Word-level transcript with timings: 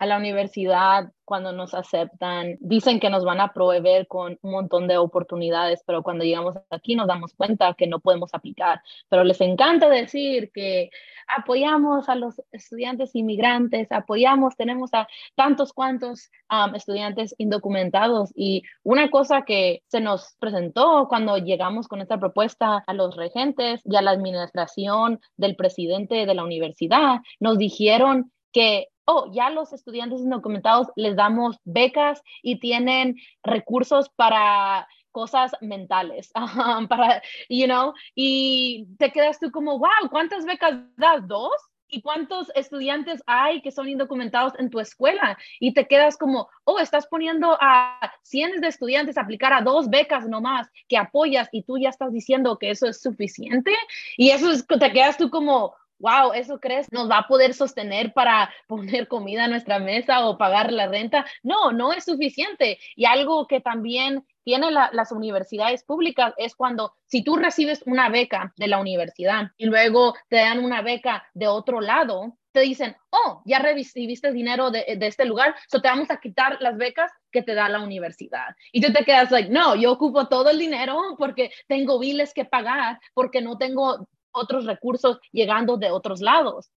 a 0.00 0.06
la 0.06 0.16
universidad 0.16 1.12
cuando 1.26 1.52
nos 1.52 1.74
aceptan, 1.74 2.56
dicen 2.58 2.98
que 2.98 3.10
nos 3.10 3.24
van 3.24 3.38
a 3.38 3.52
proveer 3.52 4.08
con 4.08 4.38
un 4.40 4.50
montón 4.50 4.88
de 4.88 4.96
oportunidades, 4.96 5.82
pero 5.86 6.02
cuando 6.02 6.24
llegamos 6.24 6.56
aquí 6.70 6.96
nos 6.96 7.06
damos 7.06 7.34
cuenta 7.34 7.74
que 7.74 7.86
no 7.86 8.00
podemos 8.00 8.30
aplicar. 8.32 8.80
Pero 9.10 9.24
les 9.24 9.40
encanta 9.42 9.90
decir 9.90 10.50
que 10.52 10.90
apoyamos 11.28 12.08
a 12.08 12.14
los 12.14 12.42
estudiantes 12.50 13.14
inmigrantes, 13.14 13.92
apoyamos, 13.92 14.56
tenemos 14.56 14.92
a 14.94 15.06
tantos 15.36 15.74
cuantos 15.74 16.30
um, 16.50 16.74
estudiantes 16.74 17.34
indocumentados. 17.36 18.32
Y 18.34 18.62
una 18.82 19.10
cosa 19.10 19.42
que 19.42 19.82
se 19.86 20.00
nos 20.00 20.34
presentó 20.40 21.08
cuando 21.08 21.36
llegamos 21.36 21.88
con 21.88 22.00
esta 22.00 22.18
propuesta 22.18 22.82
a 22.86 22.94
los 22.94 23.16
regentes 23.16 23.82
y 23.84 23.96
a 23.96 24.02
la 24.02 24.12
administración 24.12 25.20
del 25.36 25.56
presidente 25.56 26.24
de 26.24 26.34
la 26.34 26.42
universidad, 26.42 27.18
nos 27.38 27.58
dijeron 27.58 28.32
que 28.50 28.88
oh, 29.10 29.30
ya 29.32 29.50
los 29.50 29.72
estudiantes 29.72 30.20
indocumentados 30.20 30.86
les 30.94 31.16
damos 31.16 31.56
becas 31.64 32.22
y 32.42 32.60
tienen 32.60 33.16
recursos 33.42 34.08
para 34.10 34.86
cosas 35.10 35.50
mentales, 35.60 36.30
para, 36.88 37.20
you 37.48 37.66
know, 37.66 37.92
y 38.14 38.86
te 38.98 39.10
quedas 39.10 39.40
tú 39.40 39.50
como, 39.50 39.78
wow, 39.80 40.08
¿cuántas 40.10 40.44
becas 40.44 40.74
das? 40.96 41.26
¿Dos? 41.26 41.52
¿Y 41.92 42.02
cuántos 42.02 42.52
estudiantes 42.54 43.20
hay 43.26 43.60
que 43.62 43.72
son 43.72 43.88
indocumentados 43.88 44.52
en 44.60 44.70
tu 44.70 44.78
escuela? 44.78 45.36
Y 45.58 45.74
te 45.74 45.88
quedas 45.88 46.16
como, 46.16 46.48
oh, 46.62 46.78
estás 46.78 47.08
poniendo 47.08 47.58
a 47.60 48.12
cientos 48.22 48.60
de 48.60 48.68
estudiantes 48.68 49.18
a 49.18 49.22
aplicar 49.22 49.52
a 49.52 49.60
dos 49.60 49.90
becas 49.90 50.28
nomás 50.28 50.68
que 50.88 50.96
apoyas 50.96 51.48
y 51.50 51.64
tú 51.64 51.78
ya 51.78 51.88
estás 51.88 52.12
diciendo 52.12 52.58
que 52.58 52.70
eso 52.70 52.86
es 52.86 53.02
suficiente. 53.02 53.72
Y 54.16 54.30
eso 54.30 54.52
es, 54.52 54.64
te 54.64 54.92
quedas 54.92 55.16
tú 55.16 55.30
como, 55.30 55.74
wow, 56.00 56.32
¿eso 56.32 56.58
crees 56.58 56.90
nos 56.90 57.08
va 57.08 57.18
a 57.18 57.28
poder 57.28 57.54
sostener 57.54 58.12
para 58.12 58.50
poner 58.66 59.06
comida 59.08 59.44
a 59.44 59.48
nuestra 59.48 59.78
mesa 59.78 60.26
o 60.26 60.38
pagar 60.38 60.72
la 60.72 60.88
renta? 60.88 61.24
No, 61.42 61.72
no 61.72 61.92
es 61.92 62.04
suficiente. 62.04 62.78
Y 62.96 63.04
algo 63.04 63.46
que 63.46 63.60
también 63.60 64.26
tienen 64.42 64.74
las 64.74 65.12
universidades 65.12 65.84
públicas 65.84 66.32
es 66.36 66.56
cuando 66.56 66.94
si 67.06 67.22
tú 67.22 67.36
recibes 67.36 67.82
una 67.86 68.08
beca 68.08 68.52
de 68.56 68.68
la 68.68 68.80
universidad 68.80 69.50
y 69.58 69.66
luego 69.66 70.14
te 70.28 70.36
dan 70.36 70.64
una 70.64 70.82
beca 70.82 71.24
de 71.34 71.46
otro 71.46 71.80
lado, 71.80 72.36
te 72.52 72.60
dicen, 72.60 72.96
oh, 73.10 73.42
ya 73.44 73.60
recibiste 73.60 74.32
dinero 74.32 74.70
de, 74.70 74.84
este 74.86 75.24
lugar, 75.24 75.54
so 75.68 75.80
te 75.80 75.88
vamos 75.88 76.10
a 76.10 76.18
quitar 76.18 76.60
las 76.60 76.76
becas 76.76 77.12
que 77.30 77.42
te 77.42 77.54
da 77.54 77.68
la 77.68 77.80
universidad. 77.80 78.56
Y 78.72 78.80
tú 78.80 78.92
te 78.92 79.04
quedas 79.04 79.30
like, 79.30 79.50
no, 79.50 79.76
yo 79.76 79.92
ocupo 79.92 80.26
todo 80.26 80.50
el 80.50 80.58
dinero 80.58 80.98
porque 81.18 81.52
tengo 81.68 81.98
biles 81.98 82.34
que 82.34 82.44
pagar, 82.44 82.98
porque 83.14 83.40
no 83.40 83.56
tengo 83.56 84.08
otros 84.40 84.64
recursos 84.64 85.18
llegando 85.32 85.76
de 85.76 85.90
otros 85.90 86.20
lados. 86.20 86.70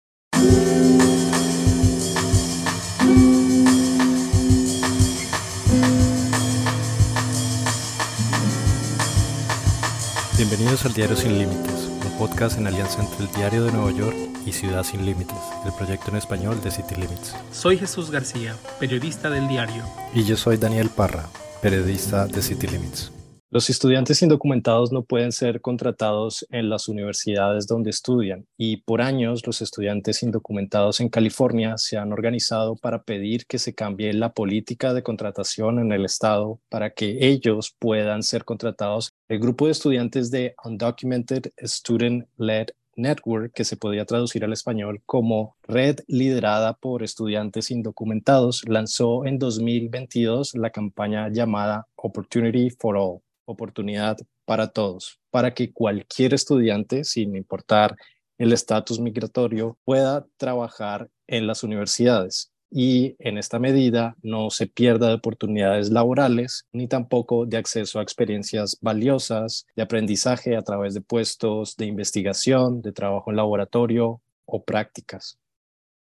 Bienvenidos 10.38 10.86
al 10.86 10.94
Diario 10.94 11.16
Sin 11.16 11.38
Límites, 11.38 11.88
un 12.04 12.18
podcast 12.18 12.58
en 12.58 12.66
alianza 12.66 13.00
entre 13.04 13.26
el 13.26 13.32
Diario 13.32 13.64
de 13.64 13.72
Nueva 13.72 13.92
York 13.92 14.16
y 14.44 14.52
Ciudad 14.52 14.84
Sin 14.84 15.06
Límites, 15.06 15.38
el 15.66 15.72
proyecto 15.74 16.10
en 16.10 16.18
español 16.18 16.60
de 16.64 16.72
City 16.72 16.96
Limits. 16.96 17.36
Soy 17.52 17.78
Jesús 17.78 18.10
García, 18.10 18.56
periodista 18.80 19.30
del 19.30 19.48
diario. 19.48 19.84
Y 20.16 20.24
yo 20.24 20.36
soy 20.36 20.58
Daniel 20.58 20.90
Parra, 20.90 21.28
periodista 21.62 22.26
de 22.26 22.42
City 22.42 22.66
Limits. 22.66 23.12
Los 23.54 23.70
estudiantes 23.70 24.22
indocumentados 24.22 24.94
no 24.94 25.04
pueden 25.04 25.34
ser 25.34 25.60
contratados 25.60 26.48
en 26.52 26.70
las 26.70 26.88
universidades 26.88 27.68
donde 27.68 27.90
estudian 27.90 28.48
y 28.56 28.78
por 28.78 29.02
años 29.02 29.46
los 29.46 29.62
estudiantes 29.62 30.24
indocumentados 30.24 31.02
en 31.02 31.10
California 31.10 31.78
se 31.78 31.98
han 31.98 32.14
organizado 32.14 32.78
para 32.78 33.04
pedir 33.04 33.46
que 33.48 33.60
se 33.60 33.76
cambie 33.76 34.14
la 34.14 34.32
política 34.32 34.94
de 34.94 35.04
contratación 35.04 35.80
en 35.80 35.92
el 35.92 36.06
estado 36.06 36.62
para 36.70 36.92
que 36.92 37.28
ellos 37.28 37.76
puedan 37.78 38.24
ser 38.24 38.46
contratados. 38.46 39.12
El 39.28 39.42
grupo 39.42 39.66
de 39.66 39.74
estudiantes 39.74 40.32
de 40.32 40.56
Undocumented 40.64 41.52
Student 41.62 42.30
Led 42.38 42.68
Network, 42.96 43.52
que 43.52 43.66
se 43.66 43.76
podría 43.76 44.06
traducir 44.06 44.46
al 44.46 44.54
español 44.54 45.02
como 45.06 45.58
Red 45.64 46.00
liderada 46.08 46.76
por 46.76 47.04
estudiantes 47.04 47.70
indocumentados, 47.70 48.64
lanzó 48.66 49.26
en 49.26 49.40
2022 49.40 50.56
la 50.56 50.70
campaña 50.70 51.28
llamada 51.28 51.90
Opportunity 51.98 52.70
for 52.70 52.96
All 52.96 53.22
oportunidad 53.52 54.18
para 54.46 54.68
todos, 54.68 55.20
para 55.30 55.54
que 55.54 55.72
cualquier 55.72 56.34
estudiante, 56.34 57.04
sin 57.04 57.36
importar 57.36 57.96
el 58.38 58.54
estatus 58.54 59.00
migratorio, 59.00 59.78
pueda 59.84 60.26
trabajar 60.38 61.10
en 61.28 61.48
las 61.48 61.64
universidades 61.64 62.52
y 62.72 63.18
en 63.20 63.38
esta 63.38 63.60
medida 63.60 64.16
no 64.24 64.50
se 64.50 64.66
pierda 64.66 65.10
de 65.10 65.16
oportunidades 65.16 65.92
laborales 65.92 66.66
ni 66.72 66.88
tampoco 66.88 67.46
de 67.46 67.58
acceso 67.58 68.00
a 68.00 68.04
experiencias 68.04 68.78
valiosas 68.80 69.66
de 69.76 69.84
aprendizaje 69.84 70.56
a 70.56 70.62
través 70.62 70.94
de 70.94 71.02
puestos 71.02 71.76
de 71.76 71.86
investigación, 71.86 72.82
de 72.82 72.94
trabajo 72.94 73.30
en 73.30 73.36
laboratorio 73.36 74.22
o 74.46 74.64
prácticas. 74.64 75.38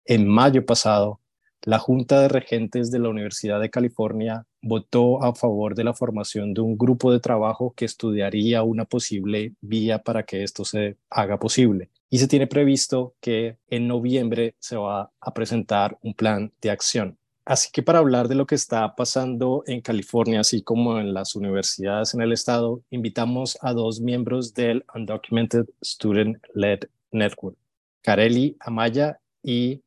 En 0.04 0.28
mayo 0.28 0.66
pasado, 0.66 1.22
la 1.64 1.80
Junta 1.80 2.20
de 2.22 2.28
Regentes 2.28 2.92
de 2.92 3.00
la 3.00 3.10
Universidad 3.10 3.62
de 3.62 3.70
California 3.70 4.46
votó 4.62 5.24
a 5.24 5.34
favor 5.34 5.76
de 5.76 5.84
la 5.84 5.94
formación 5.94 6.54
de 6.54 6.62
un 6.62 6.78
grupo 6.78 7.12
de 7.12 7.20
trabajo 7.20 7.74
que 7.76 7.86
estudiaría 7.86 8.64
una 8.64 8.86
posible 8.86 9.54
vía 9.62 10.00
para 10.00 10.24
que 10.24 10.44
esto 10.44 10.66
se 10.66 10.98
haga 11.10 11.40
posible. 11.40 11.90
Y 12.10 12.20
se 12.20 12.28
tiene 12.28 12.48
previsto 12.48 13.16
que 13.22 13.58
en 13.70 13.88
noviembre 13.88 14.56
se 14.60 14.76
va 14.76 15.12
a 15.20 15.34
presentar 15.34 15.98
un 16.02 16.14
plan 16.14 16.52
de 16.62 16.70
acción. 16.70 17.18
Así 17.44 17.70
que 17.72 17.82
para 17.82 18.00
hablar 18.00 18.28
de 18.28 18.36
lo 18.36 18.46
que 18.46 18.56
está 18.56 18.96
pasando 18.96 19.64
en 19.66 19.82
California, 19.82 20.42
así 20.42 20.62
como 20.62 21.00
en 21.00 21.14
las 21.14 21.36
universidades 21.36 22.14
en 22.14 22.22
el 22.22 22.34
estado, 22.34 22.84
invitamos 22.92 23.58
a 23.62 23.74
dos 23.74 24.00
miembros 24.00 24.54
del 24.54 24.86
Undocumented 24.94 25.66
Student 25.84 26.38
Led 26.54 26.82
Network, 27.12 27.58
Kareli 28.04 28.58
Amaya 28.60 29.20
y 29.42 29.82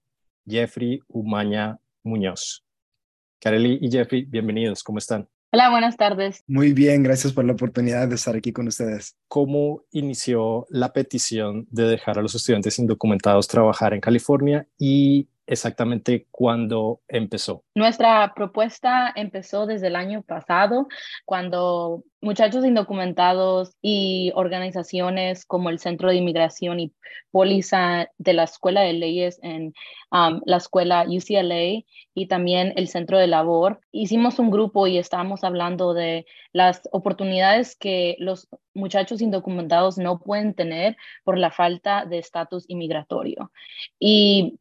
Jeffrey 0.47 1.01
Umaña 1.09 1.79
Muñoz. 2.03 2.64
Kareli 3.45 3.79
y 3.83 3.91
Jeffrey, 3.91 4.25
bienvenidos, 4.25 4.83
¿cómo 4.83 4.97
están? 4.97 5.29
Hola, 5.53 5.69
buenas 5.69 5.99
tardes. 5.99 6.43
Muy 6.47 6.73
bien, 6.73 7.03
gracias 7.03 7.35
por 7.35 7.45
la 7.45 7.53
oportunidad 7.53 8.09
de 8.09 8.15
estar 8.15 8.35
aquí 8.35 8.55
con 8.55 8.69
ustedes. 8.69 9.19
¿Cómo 9.29 9.83
inició 9.91 10.65
la 10.71 10.95
petición 10.95 11.67
de 11.71 11.83
dejar 11.83 12.19
a 12.19 12.23
los 12.23 12.35
estudiantes 12.35 12.79
indocumentados 12.79 13.47
trabajar 13.47 13.93
en 13.93 14.01
California 14.01 14.67
y 14.79 15.29
exactamente 15.47 16.27
cuándo 16.31 17.01
empezó? 17.09 17.65
Nuestra 17.75 18.33
propuesta 18.35 19.13
empezó 19.15 19.67
desde 19.67 19.89
el 19.89 19.97
año 19.97 20.23
pasado, 20.23 20.89
cuando 21.25 22.03
muchachos 22.21 22.65
indocumentados 22.65 23.77
y 23.83 24.33
organizaciones 24.35 25.45
como 25.45 25.69
el 25.69 25.79
Centro 25.79 26.09
de 26.09 26.17
Inmigración 26.17 26.81
y 26.81 26.93
Póliza 27.31 28.09
de 28.19 28.33
la 28.33 28.45
Escuela 28.45 28.81
de 28.81 28.95
Leyes 28.95 29.39
en 29.43 29.75
um, 30.11 30.41
la 30.47 30.57
escuela 30.57 31.05
UCLA 31.07 31.85
y 32.15 32.27
también 32.27 32.73
el 32.77 32.89
Centro 32.89 33.19
de 33.19 33.27
Labor, 33.27 33.81
hicimos 33.93 34.39
un 34.39 34.51
grupo 34.51 34.87
y 34.87 34.99
estábamos 34.99 35.45
hablando 35.45 35.93
de 35.93 36.25
las 36.53 36.83
oportunidades 36.93 37.77
que 37.77 38.17
los 38.21 38.49
muchachos 38.73 39.21
indocumentados 39.21 39.99
no 39.99 40.21
pueden 40.21 40.55
tener 40.55 40.97
por 41.25 41.37
la 41.37 41.51
falta 41.51 42.07
de 42.07 42.19
estatus 42.19 42.65
inmigratorio. 42.69 43.51
Y 43.99 44.59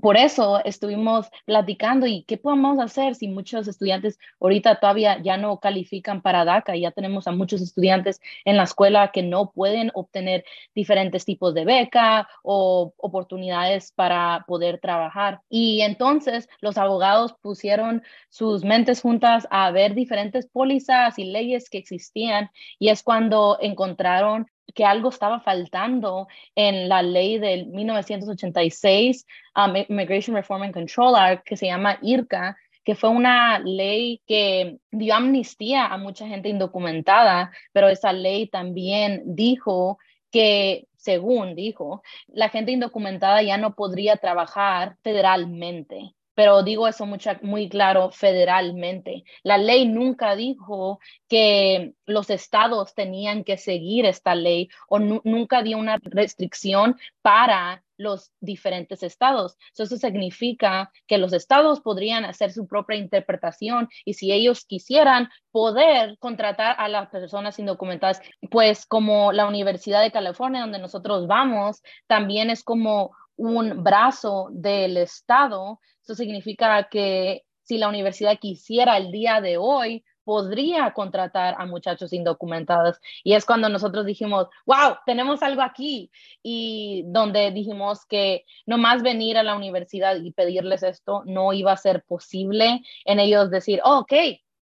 por 0.00 0.16
eso 0.16 0.64
estuvimos 0.64 1.28
platicando 1.44 2.06
y 2.06 2.22
qué 2.24 2.36
podemos 2.36 2.78
hacer 2.78 3.14
si 3.14 3.28
muchos 3.28 3.66
estudiantes 3.66 4.18
ahorita 4.40 4.78
todavía 4.78 5.20
ya 5.22 5.36
no 5.36 5.58
califican 5.58 6.22
para 6.22 6.44
DACA 6.44 6.76
ya 6.76 6.92
tenemos 6.92 7.26
a 7.26 7.32
muchos 7.32 7.60
estudiantes 7.60 8.20
en 8.44 8.56
la 8.56 8.64
escuela 8.64 9.10
que 9.12 9.22
no 9.22 9.50
pueden 9.50 9.90
obtener 9.94 10.44
diferentes 10.74 11.24
tipos 11.24 11.54
de 11.54 11.64
beca 11.64 12.28
o 12.42 12.94
oportunidades 12.96 13.92
para 13.92 14.44
poder 14.46 14.78
trabajar. 14.80 15.40
Y 15.48 15.80
entonces 15.82 16.48
los 16.60 16.78
abogados 16.78 17.34
pusieron 17.40 18.02
sus 18.28 18.64
mentes 18.64 19.00
juntas 19.00 19.48
a 19.50 19.70
ver 19.70 19.94
diferentes 19.94 20.46
pólizas 20.46 21.18
y 21.18 21.24
leyes 21.24 21.68
que 21.68 21.78
existían 21.78 22.50
y 22.78 22.88
es 22.88 23.02
cuando 23.02 23.58
encontraron 23.60 24.46
que 24.74 24.84
algo 24.84 25.08
estaba 25.08 25.40
faltando 25.40 26.28
en 26.54 26.88
la 26.88 27.02
ley 27.02 27.38
del 27.38 27.66
1986, 27.66 29.26
um, 29.56 29.76
Immigration 29.88 30.36
Reform 30.36 30.62
and 30.62 30.74
Control 30.74 31.16
Act, 31.16 31.44
que 31.44 31.56
se 31.56 31.66
llama 31.66 31.98
IRCA, 32.02 32.56
que 32.84 32.94
fue 32.94 33.10
una 33.10 33.58
ley 33.58 34.22
que 34.26 34.78
dio 34.90 35.14
amnistía 35.14 35.86
a 35.86 35.98
mucha 35.98 36.26
gente 36.26 36.48
indocumentada, 36.48 37.52
pero 37.72 37.88
esa 37.88 38.12
ley 38.12 38.48
también 38.48 39.22
dijo 39.26 39.98
que, 40.30 40.86
según 40.96 41.54
dijo, 41.54 42.02
la 42.28 42.48
gente 42.48 42.72
indocumentada 42.72 43.42
ya 43.42 43.58
no 43.58 43.74
podría 43.74 44.16
trabajar 44.16 44.96
federalmente 45.02 46.14
pero 46.40 46.62
digo 46.62 46.88
eso 46.88 47.04
muy 47.42 47.68
claro 47.68 48.10
federalmente. 48.12 49.24
La 49.42 49.58
ley 49.58 49.86
nunca 49.86 50.34
dijo 50.34 50.98
que 51.28 51.92
los 52.06 52.30
estados 52.30 52.94
tenían 52.94 53.44
que 53.44 53.58
seguir 53.58 54.06
esta 54.06 54.34
ley 54.34 54.70
o 54.88 54.98
nunca 54.98 55.62
dio 55.62 55.76
una 55.76 55.98
restricción 56.02 56.96
para 57.20 57.84
los 57.98 58.32
diferentes 58.40 59.02
estados. 59.02 59.58
eso 59.76 59.98
significa 59.98 60.90
que 61.06 61.18
los 61.18 61.34
estados 61.34 61.82
podrían 61.82 62.24
hacer 62.24 62.52
su 62.52 62.66
propia 62.66 62.96
interpretación 62.96 63.90
y 64.06 64.14
si 64.14 64.32
ellos 64.32 64.64
quisieran 64.64 65.28
poder 65.50 66.16
contratar 66.20 66.74
a 66.78 66.88
las 66.88 67.10
personas 67.10 67.58
indocumentadas, 67.58 68.22
pues 68.50 68.86
como 68.86 69.32
la 69.32 69.46
Universidad 69.46 70.00
de 70.00 70.10
California, 70.10 70.62
donde 70.62 70.78
nosotros 70.78 71.26
vamos, 71.26 71.82
también 72.06 72.48
es 72.48 72.64
como 72.64 73.10
un 73.36 73.82
brazo 73.82 74.48
del 74.52 74.96
estado. 74.96 75.80
Eso 76.02 76.14
significa 76.14 76.88
que 76.88 77.44
si 77.62 77.78
la 77.78 77.88
universidad 77.88 78.38
quisiera 78.38 78.96
el 78.96 79.12
día 79.12 79.40
de 79.40 79.56
hoy, 79.56 80.04
podría 80.24 80.92
contratar 80.92 81.56
a 81.58 81.66
muchachos 81.66 82.12
indocumentados. 82.12 83.00
Y 83.24 83.34
es 83.34 83.44
cuando 83.44 83.68
nosotros 83.68 84.06
dijimos, 84.06 84.46
wow, 84.66 84.96
tenemos 85.06 85.42
algo 85.42 85.62
aquí. 85.62 86.10
Y 86.42 87.02
donde 87.06 87.50
dijimos 87.50 88.04
que 88.06 88.44
nomás 88.66 89.02
venir 89.02 89.38
a 89.38 89.42
la 89.42 89.56
universidad 89.56 90.16
y 90.16 90.32
pedirles 90.32 90.82
esto 90.82 91.22
no 91.26 91.52
iba 91.52 91.72
a 91.72 91.76
ser 91.76 92.04
posible 92.04 92.82
en 93.04 93.20
ellos 93.20 93.50
decir, 93.50 93.80
ok, 93.84 94.12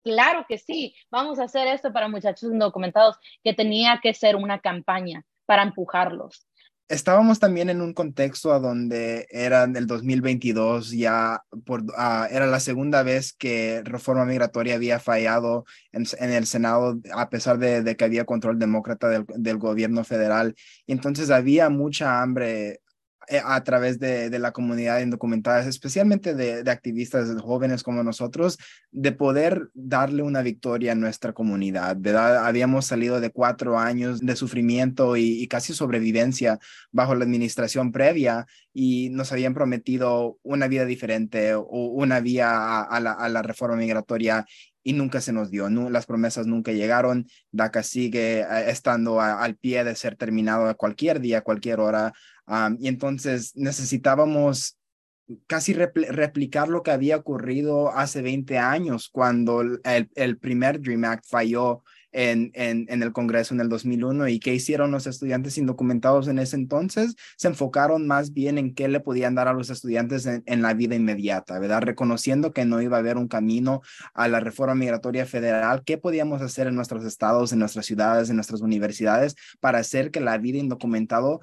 claro 0.03 0.45
que 0.47 0.57
sí, 0.57 0.95
vamos 1.11 1.39
a 1.39 1.43
hacer 1.43 1.67
esto 1.67 1.91
para 1.91 2.07
muchachos 2.07 2.51
indocumentados, 2.51 3.17
que 3.43 3.53
tenía 3.53 3.99
que 4.01 4.13
ser 4.13 4.35
una 4.35 4.59
campaña 4.59 5.25
para 5.45 5.63
empujarlos 5.63 6.47
estábamos 6.89 7.39
también 7.39 7.69
en 7.69 7.81
un 7.81 7.93
contexto 7.93 8.53
a 8.53 8.59
donde 8.59 9.27
era 9.29 9.63
el 9.63 9.87
2022, 9.87 10.91
ya 10.91 11.43
ah, 11.97 12.27
era 12.31 12.47
la 12.47 12.59
segunda 12.59 13.03
vez 13.03 13.33
que 13.33 13.81
reforma 13.83 14.25
migratoria 14.25 14.75
había 14.75 14.99
fallado 14.99 15.65
en, 15.91 16.05
el 16.19 16.45
Senado, 16.45 16.99
a 17.13 17.29
pesar 17.29 17.57
de, 17.57 17.95
que 17.95 18.05
había 18.05 18.25
control 18.25 18.59
demócrata 18.59 19.09
del, 19.09 19.25
del, 19.35 19.57
gobierno 19.57 20.03
federal. 20.03 20.55
Entonces 20.87 21.29
había 21.29 21.69
mucha 21.69 22.21
hambre 22.21 22.81
a 23.43 23.63
través 23.63 23.99
de, 23.99 24.29
de, 24.29 24.39
la 24.39 24.51
comunidad 24.51 25.01
indocumentada, 25.01 25.67
especialmente 25.67 26.33
de, 26.33 26.63
de, 26.63 26.71
activistas 26.71 27.29
jóvenes 27.41 27.83
como 27.83 28.03
nosotros, 28.03 28.57
de 28.91 29.11
poder 29.11 29.69
darle 29.73 30.23
una 30.23 30.41
victoria 30.41 30.93
a 30.93 30.95
nuestra 30.95 31.33
comunidad, 31.33 31.97
¿verdad? 31.99 32.45
Habíamos 32.45 32.85
salido 32.85 33.19
de 33.19 33.29
cuatro 33.29 33.77
años 33.77 34.19
de 34.21 34.35
sufrimiento 34.35 35.17
y, 35.17 35.47
casi 35.47 35.73
sobrevivencia 35.73 36.59
bajo 36.91 37.15
la 37.15 37.23
administración 37.23 37.91
previa 37.91 38.45
y 38.73 39.09
nos 39.09 39.31
habían 39.31 39.53
prometido 39.53 40.37
una 40.43 40.67
vida 40.67 40.85
diferente 40.85 41.55
o 41.55 41.63
una 41.65 42.19
vía 42.19 42.81
a 42.81 42.99
la 42.99 43.41
reforma 43.41 43.77
migratoria 43.77 44.45
y 44.87 44.93
nunca 44.93 45.19
se 45.19 45.33
nos 45.33 45.51
dio. 45.51 45.69
Las 45.69 46.05
promesas 46.05 46.47
nunca 46.47 46.71
llegaron. 46.71 47.27
DACA 47.51 47.83
sigue 47.83 48.39
eh, 48.39 48.69
estando 48.69 49.19
al 49.19 49.57
pie 49.57 49.83
de 49.83 49.95
ser 49.95 50.15
terminado 50.15 50.67
a 50.69 50.75
cualquier 50.75 51.19
día, 51.19 51.41
cualquier 51.41 51.81
hora 51.81 52.13
y 52.79 52.87
entonces 52.87 53.51
necesitábamos 53.55 54.77
casi 55.45 55.73
replicar 55.73 56.69
lo 56.69 56.81
que 56.81 56.91
había 56.91 57.17
ocurrido 57.17 57.91
hace 57.91 58.21
20 58.21 58.57
años 58.57 59.09
cuando 59.11 59.59
el, 59.61 60.09
el 60.15 60.37
primer 60.37 60.79
Dream 60.79 61.03
Act 61.03 61.25
falló 61.27 61.83
en, 62.11 62.51
en, 62.53 63.03
el 63.03 63.11
Congreso 63.11 63.53
en 63.53 63.61
el 63.61 63.69
2001 63.69 64.27
y 64.29 64.39
qué 64.39 64.53
hicieron 64.53 64.91
los 64.91 65.07
estudiantes 65.07 65.57
indocumentados 65.57 66.27
en 66.27 66.39
ese 66.39 66.55
entonces, 66.55 67.15
se 67.35 67.47
enfocaron 67.47 68.07
más 68.07 68.33
bien 68.33 68.57
en 68.57 68.73
qué 68.73 68.87
le 68.87 68.99
podían 68.99 69.35
dar 69.35 69.47
a 69.47 69.53
los 69.53 69.69
estudiantes 69.69 70.25
en, 70.25 70.61
la 70.61 70.73
vida 70.73 70.95
inmediata, 70.95 71.59
¿verdad? 71.59 71.81
Reconociendo 71.81 72.53
que 72.53 72.65
no 72.65 72.81
iba 72.81 72.97
a 72.97 72.99
haber 72.99 73.17
un 73.17 73.27
camino 73.27 73.81
a 74.13 74.27
la 74.27 74.39
reforma 74.39 74.75
migratoria 74.75 75.25
federal, 75.25 75.83
qué 75.85 75.97
podíamos 75.97 76.41
hacer 76.41 76.67
en 76.67 76.75
nuestros 76.75 77.05
estados, 77.05 77.53
en 77.53 77.59
nuestras 77.59 77.85
ciudades, 77.85 78.29
en 78.29 78.35
nuestras 78.35 78.61
universidades 78.61 79.35
para 79.59 79.79
hacer 79.79 80.11
que 80.11 80.19
la 80.19 80.37
vida 80.37 80.57
indocumentado, 80.57 81.41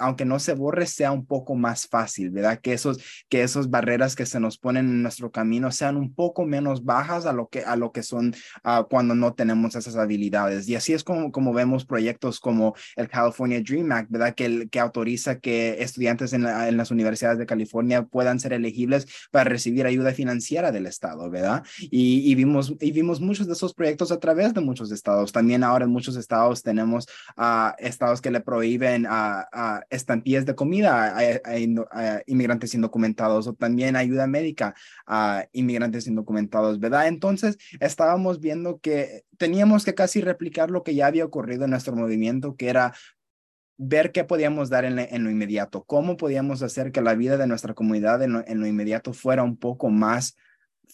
aunque 0.00 0.24
no 0.24 0.38
se 0.38 0.54
borre, 0.54 0.86
sea 0.86 1.12
un 1.12 1.26
poco 1.26 1.54
más 1.54 1.86
fácil, 1.86 2.30
¿verdad? 2.30 2.60
Que 2.60 2.72
esos, 2.72 2.98
que 3.28 3.42
esos 3.42 3.70
barreras 3.70 4.16
que 4.16 4.26
se 4.26 4.40
nos 4.40 4.58
ponen 4.58 4.86
en 4.86 5.02
nuestro 5.02 5.30
camino 5.30 5.70
sean 5.70 5.96
un 5.96 6.14
poco 6.14 6.46
menos 6.46 6.84
bajas 6.84 7.26
a 7.26 7.32
lo 7.32 7.48
que, 7.48 7.60
a 7.60 7.76
lo 7.76 7.92
que 7.92 8.02
son 8.02 8.34
uh, 8.64 8.84
cuando 8.88 9.14
no 9.14 9.34
tenemos 9.34 9.74
esas 9.74 9.96
habilidades. 10.02 10.68
Y 10.68 10.74
así 10.74 10.92
es 10.92 11.04
como, 11.04 11.32
como 11.32 11.52
vemos 11.52 11.84
proyectos 11.84 12.40
como 12.40 12.74
el 12.96 13.08
California 13.08 13.60
Dream 13.60 13.90
Act, 13.92 14.10
¿verdad? 14.10 14.34
Que, 14.34 14.68
que 14.68 14.80
autoriza 14.80 15.38
que 15.38 15.82
estudiantes 15.82 16.32
en, 16.32 16.46
en, 16.46 16.76
las 16.76 16.90
universidades 16.90 17.38
de 17.38 17.46
California 17.46 18.02
puedan 18.04 18.40
ser 18.40 18.52
elegibles 18.52 19.06
para 19.30 19.48
recibir 19.50 19.86
ayuda 19.86 20.12
financiera 20.12 20.72
del 20.72 20.86
Estado, 20.86 21.30
¿verdad? 21.30 21.64
Y, 21.78 22.30
y, 22.30 22.34
vimos, 22.34 22.74
y 22.80 22.92
vimos 22.92 23.20
muchos 23.20 23.46
de 23.46 23.52
esos 23.52 23.74
proyectos 23.74 24.12
a 24.12 24.18
través 24.18 24.54
de 24.54 24.60
muchos 24.60 24.92
estados. 24.92 25.32
También 25.32 25.64
ahora 25.64 25.84
en 25.84 25.90
muchos 25.90 26.16
estados 26.16 26.62
tenemos 26.62 27.06
a 27.36 27.74
estados 27.78 28.20
que 28.20 28.30
le 28.30 28.40
prohíben 28.40 29.06
a, 29.08 29.48
a 29.52 29.84
estampillas 29.90 30.46
de 30.46 30.54
comida 30.54 31.16
a, 31.16 32.22
inmigrantes 32.26 32.74
indocumentados 32.74 33.46
o 33.46 33.54
también 33.54 33.96
ayuda 33.96 34.26
médica 34.26 34.74
a 35.06 35.46
inmigrantes 35.52 36.06
indocumentados, 36.06 36.78
¿verdad? 36.78 37.08
Entonces, 37.08 37.58
estábamos 37.80 38.40
viendo 38.40 38.78
que 38.78 39.24
teníamos 39.38 39.84
que 39.84 39.94
casi 39.94 40.20
replicar 40.20 40.70
lo 40.70 40.82
que 40.82 40.94
ya 40.94 41.06
había 41.06 41.24
ocurrido 41.24 41.64
en 41.64 41.70
nuestro 41.70 41.96
movimiento, 41.96 42.56
que 42.56 42.68
era 42.68 42.92
ver 43.78 44.10
qué 44.10 44.24
podíamos 44.24 44.68
dar 44.68 44.84
en, 44.84 45.24
lo 45.24 45.30
inmediato, 45.30 45.84
cómo 45.84 46.16
podíamos 46.16 46.62
hacer 46.62 46.90
que 46.90 47.00
la 47.00 47.14
vida 47.14 47.36
de 47.36 47.46
nuestra 47.46 47.74
comunidad 47.74 48.20
en 48.22 48.32
lo, 48.60 48.66
inmediato 48.66 49.12
fuera 49.12 49.44
un 49.44 49.56
poco 49.56 49.88
más 49.88 50.36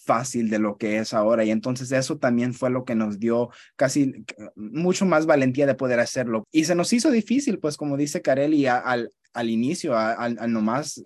fácil 0.04 0.50
de 0.50 0.58
lo 0.58 0.76
que 0.76 0.98
es 0.98 1.14
ahora. 1.14 1.44
Y 1.44 1.50
entonces 1.50 1.90
eso 1.92 2.18
también 2.18 2.52
fue 2.52 2.68
lo 2.68 2.84
que 2.84 2.94
nos 2.94 3.18
dio 3.18 3.48
casi 3.76 4.24
mucho 4.54 5.06
más 5.06 5.24
valentía 5.24 5.66
de 5.66 5.74
poder 5.74 5.98
hacerlo. 5.98 6.44
Y 6.52 6.64
se 6.64 6.74
nos 6.74 6.92
hizo 6.92 7.10
difícil, 7.10 7.58
pues 7.58 7.78
como 7.78 7.96
dice 7.96 8.20
Carelli, 8.20 8.66
al, 8.66 9.10
al 9.32 9.48
inicio, 9.48 9.96
al, 9.96 10.36
nomás 10.52 11.02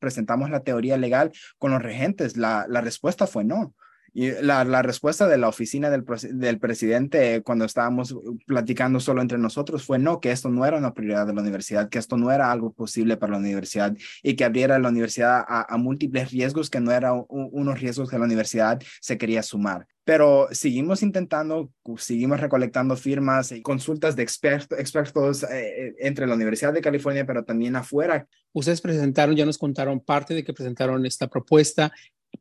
presentamos 0.00 0.50
la 0.50 0.64
teoría 0.64 0.96
legal 0.96 1.30
con 1.58 1.70
los 1.70 1.82
regentes, 1.82 2.36
la, 2.36 2.66
la 2.68 2.80
respuesta 2.80 3.28
fue 3.28 3.44
no. 3.44 3.72
Y 4.16 4.30
la, 4.30 4.64
la 4.64 4.80
respuesta 4.80 5.26
de 5.26 5.38
la 5.38 5.48
oficina 5.48 5.90
del, 5.90 6.04
del, 6.34 6.60
presidente 6.60 7.42
cuando 7.42 7.64
estábamos 7.64 8.14
platicando 8.46 9.00
solo 9.00 9.20
entre 9.20 9.38
nosotros 9.38 9.84
fue 9.84 9.98
no, 9.98 10.20
que 10.20 10.30
esto 10.30 10.48
no 10.50 10.64
era 10.64 10.78
una 10.78 10.94
prioridad 10.94 11.26
de 11.26 11.34
la 11.34 11.42
universidad, 11.42 11.88
que 11.88 11.98
esto 11.98 12.16
no 12.16 12.30
era 12.30 12.52
algo 12.52 12.72
posible 12.72 13.16
para 13.16 13.32
la 13.32 13.38
universidad 13.38 13.96
y 14.22 14.36
que 14.36 14.44
abriera 14.44 14.78
la 14.78 14.88
universidad 14.88 15.44
a, 15.48 15.76
múltiples 15.78 16.30
riesgos 16.30 16.70
que 16.70 16.78
no 16.78 16.92
eran 16.92 17.24
unos 17.28 17.80
riesgos 17.80 18.08
que 18.08 18.16
la 18.16 18.24
universidad 18.24 18.80
se 19.00 19.18
quería 19.18 19.42
sumar. 19.42 19.88
Pero 20.04 20.46
seguimos 20.52 21.02
intentando, 21.02 21.72
seguimos 21.96 22.38
recolectando 22.38 22.94
firmas 22.94 23.50
y 23.50 23.62
consultas 23.62 24.14
de 24.14 24.22
expertos, 24.22 24.78
expertos 24.78 25.42
eh, 25.42 25.48
eh, 25.50 25.94
entre 25.98 26.28
la 26.28 26.34
Universidad 26.34 26.72
de 26.72 26.82
California, 26.82 27.26
pero 27.26 27.44
también 27.44 27.74
afuera. 27.74 28.28
Ustedes 28.52 28.80
presentaron, 28.80 29.34
ya 29.34 29.44
nos 29.44 29.58
contaron 29.58 29.98
parte 29.98 30.34
de 30.34 30.44
que 30.44 30.52
presentaron 30.52 31.04
esta 31.04 31.26
propuesta, 31.26 31.90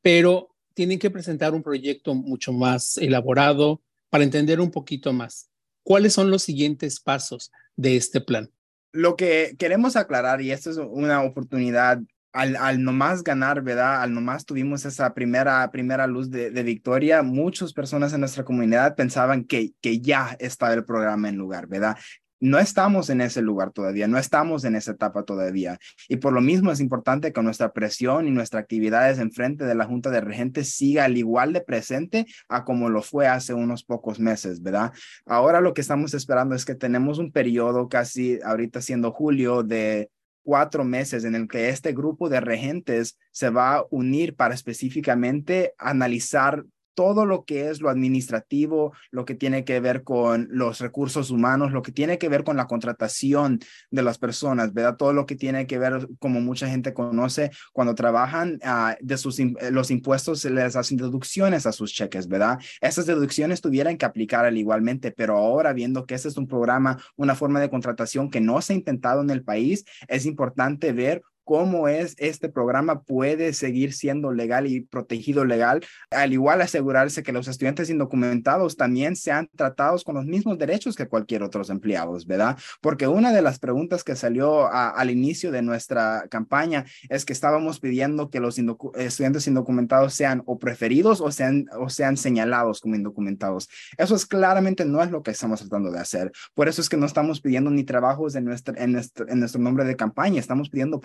pero 0.02 0.53
tienen 0.74 1.00
que 1.00 1.12
presentar 1.12 1.54
un 1.54 1.64
proyecto 1.64 2.16
mucho 2.16 2.54
más 2.54 2.98
elaborado 2.98 3.82
para 4.10 4.24
entender 4.24 4.60
un 4.60 4.72
poquito 4.72 5.14
más. 5.14 5.50
¿Cuáles 5.84 6.14
son 6.14 6.32
los 6.32 6.44
siguientes 6.44 7.00
pasos 7.00 7.52
de 7.76 7.98
este 7.98 8.22
plan? 8.22 8.50
Lo 8.92 9.16
que 9.16 9.56
queremos 9.58 9.96
aclarar, 9.96 10.42
y 10.42 10.52
esto 10.52 10.70
es 10.70 10.78
una 10.78 11.24
oportunidad 11.24 12.00
al, 12.32 12.56
al 12.56 12.84
nomás 12.84 13.24
ganar, 13.24 13.62
¿verdad? 13.62 14.02
Al 14.02 14.14
nomás 14.14 14.46
tuvimos 14.46 14.86
esa 14.86 15.14
primera, 15.14 15.70
primera 15.72 16.08
luz 16.08 16.32
de, 16.32 16.50
de, 16.50 16.64
victoria, 16.64 17.22
muchas 17.22 17.74
personas 17.74 18.12
en 18.14 18.22
nuestra 18.22 18.44
comunidad 18.44 18.96
pensaban 18.96 19.46
que, 19.46 19.74
que 19.82 20.00
ya 20.00 20.36
estaba 20.40 20.74
el 20.74 20.84
programa 20.84 21.30
en 21.30 21.38
lugar, 21.38 21.68
¿verdad? 21.68 21.96
No 22.44 22.60
estamos 22.60 23.10
en 23.10 23.22
ese 23.22 23.42
lugar 23.42 23.72
todavía, 23.72 24.06
no 24.06 24.18
estamos 24.18 24.66
en 24.66 24.76
esa 24.76 24.92
etapa 24.92 25.24
todavía. 25.24 25.80
Y 26.10 26.18
por 26.18 26.34
lo 26.34 26.42
mismo 26.42 26.74
es 26.74 26.82
importante 26.82 27.32
que 27.32 27.42
nuestra 27.42 27.72
presión 27.72 28.28
y 28.28 28.32
nuestras 28.32 28.64
actividades 28.64 29.18
en 29.20 29.32
frente 29.32 29.64
de 29.64 29.76
la 29.76 29.86
Junta 29.86 30.10
de 30.10 30.20
Regentes 30.20 30.76
siga 30.76 31.06
al 31.06 31.18
igual 31.18 31.54
de 31.54 31.62
presente 31.62 32.26
a 32.50 32.66
como 32.66 32.90
lo 32.90 33.02
fue 33.02 33.28
hace 33.28 33.54
unos 33.54 33.86
pocos 33.86 34.20
meses, 34.20 34.62
¿verdad? 34.62 34.92
Ahora 35.26 35.62
lo 35.62 35.74
que 35.74 35.80
estamos 35.80 36.14
esperando 36.14 36.54
es 36.54 36.66
que 36.66 36.76
tenemos 36.76 37.18
un 37.18 37.32
periodo 37.32 37.88
casi 37.88 38.42
ahorita 38.44 38.82
siendo 38.82 39.14
julio 39.14 39.64
de 39.64 40.10
cuatro 40.44 40.84
meses 40.84 41.24
en 41.24 41.36
el 41.36 41.48
que 41.48 41.70
este 41.70 41.94
grupo 41.94 42.28
de 42.28 42.42
regentes 42.42 43.18
se 43.32 43.50
va 43.50 43.78
a 43.78 43.86
unir 43.90 44.36
para 44.36 44.54
específicamente 44.54 45.74
analizar 45.78 46.66
todo 46.94 47.26
lo 47.26 47.46
que 47.46 47.70
es 47.70 47.82
lo 47.82 47.90
administrativo, 47.90 48.94
lo 49.12 49.26
que 49.26 49.36
tiene 49.36 49.66
que 49.66 49.80
ver 49.80 50.04
con 50.04 50.48
los 50.52 50.80
recursos 50.80 51.32
humanos, 51.32 51.72
lo 51.72 51.82
que 51.82 51.92
tiene 51.92 52.18
que 52.18 52.30
ver 52.30 52.44
con 52.44 52.58
la 52.58 52.68
contratación 52.68 53.60
de 53.92 54.04
las 54.04 54.18
personas, 54.18 54.74
¿verdad? 54.74 54.98
Todo 54.98 55.14
lo 55.14 55.26
que 55.26 55.36
tiene 55.36 55.68
que 55.68 55.80
ver, 55.80 56.08
como 56.20 56.42
mucha 56.42 56.68
gente 56.68 56.94
conoce, 56.94 57.52
cuando 57.72 57.96
trabajan 57.96 58.60
uh, 58.64 58.94
de 59.02 59.18
sus 59.18 59.40
los 59.72 59.92
impuestos 59.92 60.42
se 60.42 60.50
les 60.50 60.76
hacen 60.76 60.98
deducciones 60.98 61.66
a 61.66 61.72
sus 61.72 61.92
cheques, 61.92 62.28
¿verdad? 62.28 62.60
Esas 62.82 63.06
deducciones 63.06 63.62
tuvieran 63.62 63.98
que 63.98 64.06
aplicar 64.06 64.46
al 64.46 64.58
igualmente, 64.58 65.12
pero 65.12 65.38
ahora 65.38 65.74
viendo 65.74 66.06
que 66.06 66.16
este 66.16 66.28
es 66.28 66.38
un 66.38 66.48
programa, 66.48 66.98
una 67.16 67.36
forma 67.36 67.60
de 67.60 67.70
contratación 67.70 68.30
que 68.30 68.42
no 68.42 68.62
se 68.62 68.74
ha 68.74 68.76
intentado 68.76 69.22
en 69.22 69.30
el 69.30 69.44
país, 69.44 69.84
es 70.08 70.26
importante 70.26 70.92
ver 70.94 71.22
cómo 71.44 71.88
es 71.88 72.16
este 72.18 72.50
programa 72.50 73.02
puede 73.02 73.54
seguir 73.54 73.94
siendo 73.94 74.32
legal 74.32 74.68
y 74.68 74.82
protegido 74.82 75.46
legal, 75.46 75.84
al 76.12 76.34
igual 76.34 76.62
asegurarse 76.62 77.24
que 77.24 77.32
los 77.32 77.48
estudiantes 77.48 77.90
indocumentados 77.90 78.76
también 78.76 79.16
sean 79.16 79.50
tratados 79.56 80.04
con 80.04 80.16
los 80.16 80.26
mismos 80.26 80.58
derechos 80.58 80.96
que 80.96 81.08
cualquier 81.08 81.44
otros 81.44 81.70
empleados, 81.70 82.26
¿verdad? 82.26 82.58
Porque 82.82 83.08
una 83.08 83.32
de 83.32 83.42
las 83.42 83.60
preguntas 83.60 84.04
que 84.04 84.16
salió 84.16 84.68
al 84.72 85.10
inicio 85.10 85.52
de 85.52 85.62
nuestra 85.62 86.28
campaña 86.30 86.86
es 87.10 87.26
que 87.26 87.34
estábamos 87.34 87.80
pidiendo 87.80 88.30
que 88.30 88.40
los 88.40 88.60
estudiantes 88.96 89.48
indocumentados 89.48 90.14
sean 90.14 90.44
o 90.46 90.60
preferidos 90.60 91.22
o 91.22 91.32
sean, 91.32 91.66
o 91.78 91.90
sean 91.90 92.18
señalados 92.18 92.82
como 92.82 92.96
indocumentados. 92.96 93.70
Eso 93.98 94.16
es 94.16 94.26
claramente 94.26 94.86
no 94.86 95.02
es 95.04 95.12
lo 95.12 95.24
que 95.24 95.32
estamos 95.32 95.60
tratando 95.60 95.92
de 95.92 96.00
hacer. 96.00 96.32
Por 96.54 96.68
eso 96.68 96.82
es 96.82 96.90
que 96.90 96.98
no 96.98 97.06
estamos 97.06 97.42
pidiendo 97.42 97.70
ni 97.70 97.84
trabajos 97.84 98.36
en 98.36 98.46
nuestro, 98.46 98.76
en 98.78 98.94
nuestro, 98.94 99.28
en 99.28 99.40
nuestro 99.40 99.62
nombre 99.62 99.86
de 99.86 99.96
campaña, 99.96 100.40
estamos 100.40 100.70
pidiendo 100.70 101.00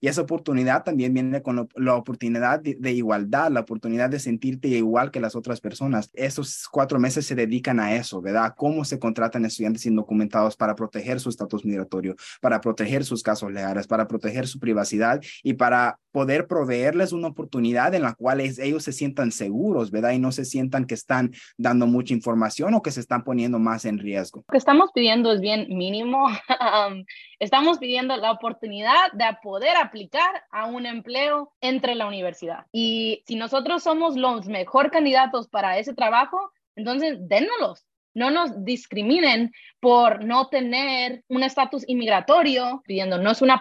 Y 0.00 0.08
esa 0.08 0.22
oportunidad 0.22 0.84
también 0.84 1.12
viene 1.14 1.42
con 1.42 1.68
la 1.76 1.94
oportunidad 1.94 2.60
de, 2.60 2.92
igualdad, 2.92 3.50
la 3.50 3.60
oportunidad 3.60 4.10
de 4.10 4.18
sentirte 4.18 4.68
igual 4.68 5.10
que 5.10 5.20
las 5.20 5.36
otras 5.36 5.60
personas. 5.60 6.10
Esos 6.14 6.66
cuatro 6.70 6.98
meses 6.98 7.26
se 7.26 7.34
dedican 7.34 7.80
a 7.80 7.94
eso, 7.94 8.20
¿verdad? 8.20 8.54
Cómo 8.56 8.84
se 8.84 8.98
contratan 8.98 9.44
estudiantes 9.44 9.86
indocumentados 9.86 10.56
para 10.56 10.74
proteger 10.74 11.20
su 11.20 11.28
estatus 11.28 11.64
migratorio, 11.64 12.16
para 12.40 12.60
proteger 12.60 13.04
sus 13.04 13.22
casos 13.22 13.52
legales, 13.52 13.86
para 13.86 14.08
proteger 14.08 14.46
su 14.46 14.58
privacidad 14.58 15.20
y 15.42 15.54
para 15.54 15.98
poder 16.12 16.46
proveerles 16.46 17.12
una 17.12 17.28
oportunidad 17.28 17.94
en 17.94 18.02
la 18.02 18.14
cual 18.14 18.40
ellos 18.40 18.82
se 18.82 18.92
sientan 18.92 19.30
seguros, 19.32 19.90
¿verdad? 19.90 20.12
Y 20.12 20.18
no 20.18 20.32
se 20.32 20.44
sientan 20.44 20.84
que 20.84 20.94
están 20.94 21.32
dando 21.56 21.86
mucha 21.86 22.14
información 22.14 22.74
o 22.74 22.82
que 22.82 22.90
se 22.90 23.00
están 23.00 23.22
poniendo 23.22 23.58
más 23.58 23.84
en 23.84 23.98
riesgo. 23.98 24.40
Lo 24.48 24.52
que 24.52 24.58
estamos 24.58 24.90
pidiendo 24.92 25.32
es 25.32 25.40
bien 25.40 25.66
mínimo. 25.68 26.26
estamos 27.38 27.78
pidiendo 27.78 28.16
la 28.16 28.32
oportunidad 28.32 29.12
de 29.12 29.24
poder 29.50 29.76
aplicar 29.76 30.44
a 30.52 30.66
un 30.66 30.86
empleo 30.86 31.52
entre 31.60 31.96
la 31.96 32.06
universidad. 32.06 32.66
Y 32.70 33.24
si 33.26 33.34
nosotros 33.34 33.82
somos 33.82 34.14
los 34.14 34.46
mejor 34.46 34.92
candidatos 34.92 35.48
para 35.48 35.76
ese 35.76 35.92
trabajo, 35.92 36.52
entonces 36.76 37.18
dénnoslos 37.18 37.84
no 38.14 38.30
nos 38.30 38.64
discriminen 38.64 39.52
por 39.80 40.24
no 40.24 40.46
tener 40.48 41.24
un 41.28 41.42
estatus 41.42 41.82
inmigratorio, 41.88 42.80
pidiendo 42.86 43.18
no 43.18 43.32
es 43.32 43.42
una 43.42 43.60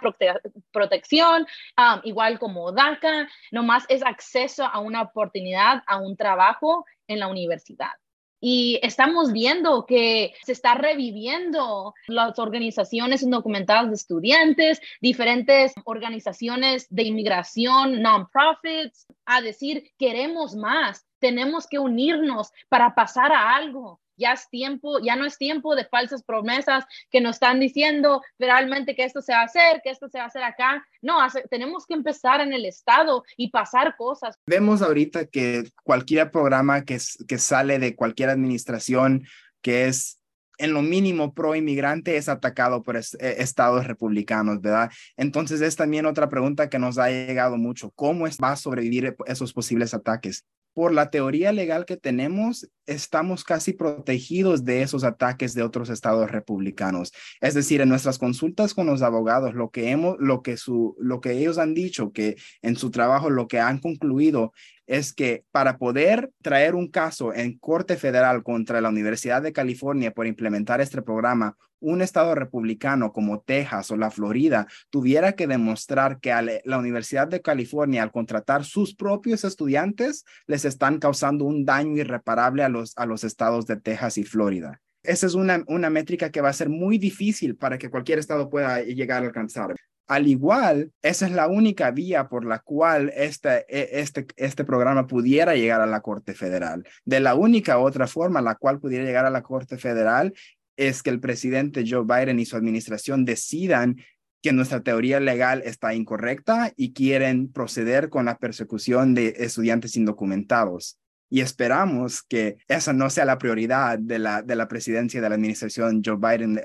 protección, 0.71 1.47
um, 1.75 2.01
igual 2.03 2.37
como 2.37 2.71
DACA, 2.71 3.27
nomás 3.49 3.85
es 3.89 4.03
acceso 4.05 4.65
a 4.65 4.79
una 4.79 5.01
oportunidad, 5.01 5.81
a 5.87 5.97
un 5.97 6.15
trabajo 6.15 6.85
en 7.07 7.19
la 7.19 7.29
universidad. 7.29 7.93
Y 8.41 8.79
estamos 8.83 9.33
viendo 9.33 9.85
que 9.85 10.33
se 10.43 10.53
está 10.53 10.75
reviviendo 10.75 11.93
las 12.07 12.39
organizaciones 12.39 13.21
indocumentadas 13.21 13.89
de 13.89 13.95
estudiantes, 13.95 14.81
diferentes 15.01 15.73
organizaciones 15.85 16.87
de 16.89 17.03
inmigración, 17.03 18.01
non-profits, 18.01 19.07
a 19.25 19.41
decir, 19.41 19.91
queremos 19.97 20.55
más, 20.55 21.05
tenemos 21.19 21.67
que 21.67 21.79
unirnos 21.79 22.51
para 22.69 22.95
pasar 22.95 23.31
a 23.31 23.55
algo 23.55 23.99
ya 24.19 24.33
es 24.33 24.49
tiempo, 24.49 24.99
ya 24.99 25.15
no 25.15 25.25
es 25.25 25.37
tiempo 25.37 25.75
de 25.75 25.85
falsas 25.85 26.23
promesas 26.23 26.85
que 27.09 27.21
nos 27.21 27.37
están 27.37 27.59
diciendo 27.59 28.21
realmente 28.37 28.95
que 28.95 29.05
esto 29.05 29.21
se 29.21 29.31
va 29.31 29.41
a 29.41 29.45
hacer, 29.45 29.81
que 29.83 29.89
esto 29.89 30.09
se 30.09 30.19
va 30.19 30.25
a 30.25 30.27
hacer 30.27 30.43
acá. 30.43 30.85
No, 31.01 31.17
tenemos 31.49 31.85
que 31.87 31.93
empezar 31.93 32.41
en 32.41 32.53
el 32.53 32.65
Estado 32.65 33.23
y 33.37 33.49
pasar 33.49 33.95
cosas. 33.97 34.37
Vemos 34.45 34.81
ahorita 34.81 35.25
que 35.25 35.63
cualquier 35.83 36.29
programa 36.29 36.83
que, 36.83 36.99
que 37.27 37.37
sale 37.37 37.79
de 37.79 37.95
cualquier 37.95 38.29
administración 38.29 39.25
que 39.61 39.87
es 39.87 40.19
en 40.57 40.73
lo 40.73 40.81
mínimo 40.81 41.33
pro 41.33 41.55
inmigrante 41.55 42.17
es 42.17 42.27
atacado 42.27 42.83
por 42.83 42.97
eh, 42.97 43.01
estados 43.19 43.87
republicanos, 43.87 44.59
¿verdad? 44.59 44.91
Entonces 45.15 45.61
es 45.61 45.77
también 45.77 46.05
otra 46.05 46.27
pregunta 46.29 46.69
que 46.69 46.79
nos 46.79 46.97
ha 46.97 47.09
llegado 47.09 47.57
mucho. 47.57 47.91
¿Cómo 47.95 48.25
va 48.43 48.51
a 48.51 48.55
sobrevivir 48.57 49.15
esos 49.25 49.53
posibles 49.53 49.93
ataques? 49.93 50.45
por 50.79 50.93
la 50.93 51.09
teoría 51.09 51.51
legal 51.51 51.85
que 51.85 51.97
tenemos, 51.97 52.69
estamos 52.89 53.43
casi 53.43 53.73
protegidos 53.73 54.65
de 54.65 54.81
esos 54.81 55.03
ataques 55.03 55.53
de 55.53 55.63
otros 55.63 55.89
estados 55.89 56.29
republicanos. 56.31 57.13
Es 57.39 57.53
decir, 57.53 57.81
en 57.81 57.89
nuestras 57.89 58.17
consultas 58.17 58.73
con 58.73 58.87
los 58.87 59.01
abogados, 59.01 59.53
lo 59.53 59.69
que 59.69 59.91
hemos, 59.91 60.17
lo 60.19 60.41
que 60.41 60.57
su, 60.57 60.95
lo 60.99 61.21
que 61.21 61.33
ellos 61.33 61.57
han 61.57 61.73
dicho, 61.73 62.11
que 62.11 62.35
en 62.61 62.75
su 62.75 62.91
trabajo 62.91 63.29
lo 63.29 63.47
que 63.47 63.59
han 63.59 63.79
concluido 63.79 64.51
es 64.87 65.13
que 65.13 65.43
para 65.51 65.77
poder 65.77 66.31
traer 66.41 66.73
un 66.73 66.87
caso 66.87 67.31
en 67.31 67.59
Corte 67.59 67.95
Federal 67.95 68.41
contra 68.41 68.81
la 68.81 68.89
Universidad 68.89 69.41
de 69.41 69.53
California 69.53 70.11
por 70.11 70.25
implementar 70.25 70.81
este 70.81 71.03
programa, 71.03 71.55
un 71.79 72.01
estado 72.01 72.35
republicano 72.35 73.11
como 73.11 73.41
Texas 73.41 73.91
o 73.91 73.97
la 73.97 74.11
Florida 74.11 74.67
tuviera 74.89 75.33
que 75.33 75.47
demostrar 75.47 76.19
que 76.19 76.61
la 76.65 76.77
Universidad 76.77 77.27
de 77.27 77.41
California 77.41 78.03
al 78.03 78.11
contratar 78.11 78.65
sus 78.65 78.95
propios 78.95 79.43
estudiantes 79.43 80.25
les 80.47 80.65
están 80.65 80.99
causando 80.99 81.45
un 81.45 81.65
daño 81.65 81.97
irreparable 81.97 82.63
a 82.63 82.69
los, 82.69 82.78
a 82.95 83.05
los 83.05 83.23
estados 83.23 83.65
de 83.67 83.77
Texas 83.77 84.17
y 84.17 84.23
Florida. 84.23 84.81
Esa 85.03 85.27
es 85.27 85.33
una, 85.33 85.63
una 85.67 85.89
métrica 85.89 86.29
que 86.29 86.41
va 86.41 86.49
a 86.49 86.53
ser 86.53 86.69
muy 86.69 86.97
difícil 86.97 87.55
para 87.55 87.77
que 87.77 87.89
cualquier 87.89 88.19
estado 88.19 88.49
pueda 88.49 88.81
llegar 88.81 89.23
a 89.23 89.27
alcanzar. 89.27 89.75
Al 90.07 90.27
igual, 90.27 90.91
esa 91.03 91.27
es 91.27 91.31
la 91.31 91.47
única 91.47 91.91
vía 91.91 92.27
por 92.27 92.43
la 92.43 92.59
cual 92.59 93.13
este, 93.15 93.65
este, 93.69 94.25
este 94.37 94.63
programa 94.63 95.05
pudiera 95.05 95.55
llegar 95.55 95.81
a 95.81 95.85
la 95.85 96.01
Corte 96.01 96.33
Federal. 96.33 96.83
De 97.05 97.19
la 97.19 97.35
única 97.35 97.77
otra 97.77 98.07
forma 98.07 98.41
la 98.41 98.55
cual 98.55 98.79
pudiera 98.79 99.05
llegar 99.05 99.25
a 99.25 99.29
la 99.29 99.43
Corte 99.43 99.77
Federal 99.77 100.33
es 100.77 101.03
que 101.03 101.11
el 101.11 101.19
presidente 101.19 101.83
Joe 101.87 102.05
Biden 102.05 102.39
y 102.39 102.45
su 102.45 102.55
administración 102.55 103.23
decidan 103.23 103.97
que 104.41 104.51
nuestra 104.51 104.81
teoría 104.81 105.19
legal 105.19 105.61
está 105.63 105.93
incorrecta 105.93 106.73
y 106.75 106.93
quieren 106.93 107.51
proceder 107.51 108.09
con 108.09 108.25
la 108.25 108.37
persecución 108.37 109.13
de 109.13 109.35
estudiantes 109.37 109.95
indocumentados 109.95 110.97
y 111.29 111.41
esperamos 111.41 112.23
que 112.23 112.57
esa 112.67 112.93
no 112.93 113.09
sea 113.09 113.25
la 113.25 113.37
prioridad 113.37 113.99
de 113.99 114.19
la, 114.19 114.41
de 114.41 114.55
la 114.55 114.67
presidencia 114.67 115.21
de 115.21 115.29
la 115.29 115.35
administración 115.35 116.01
Joe 116.03 116.17
Biden, 116.17 116.61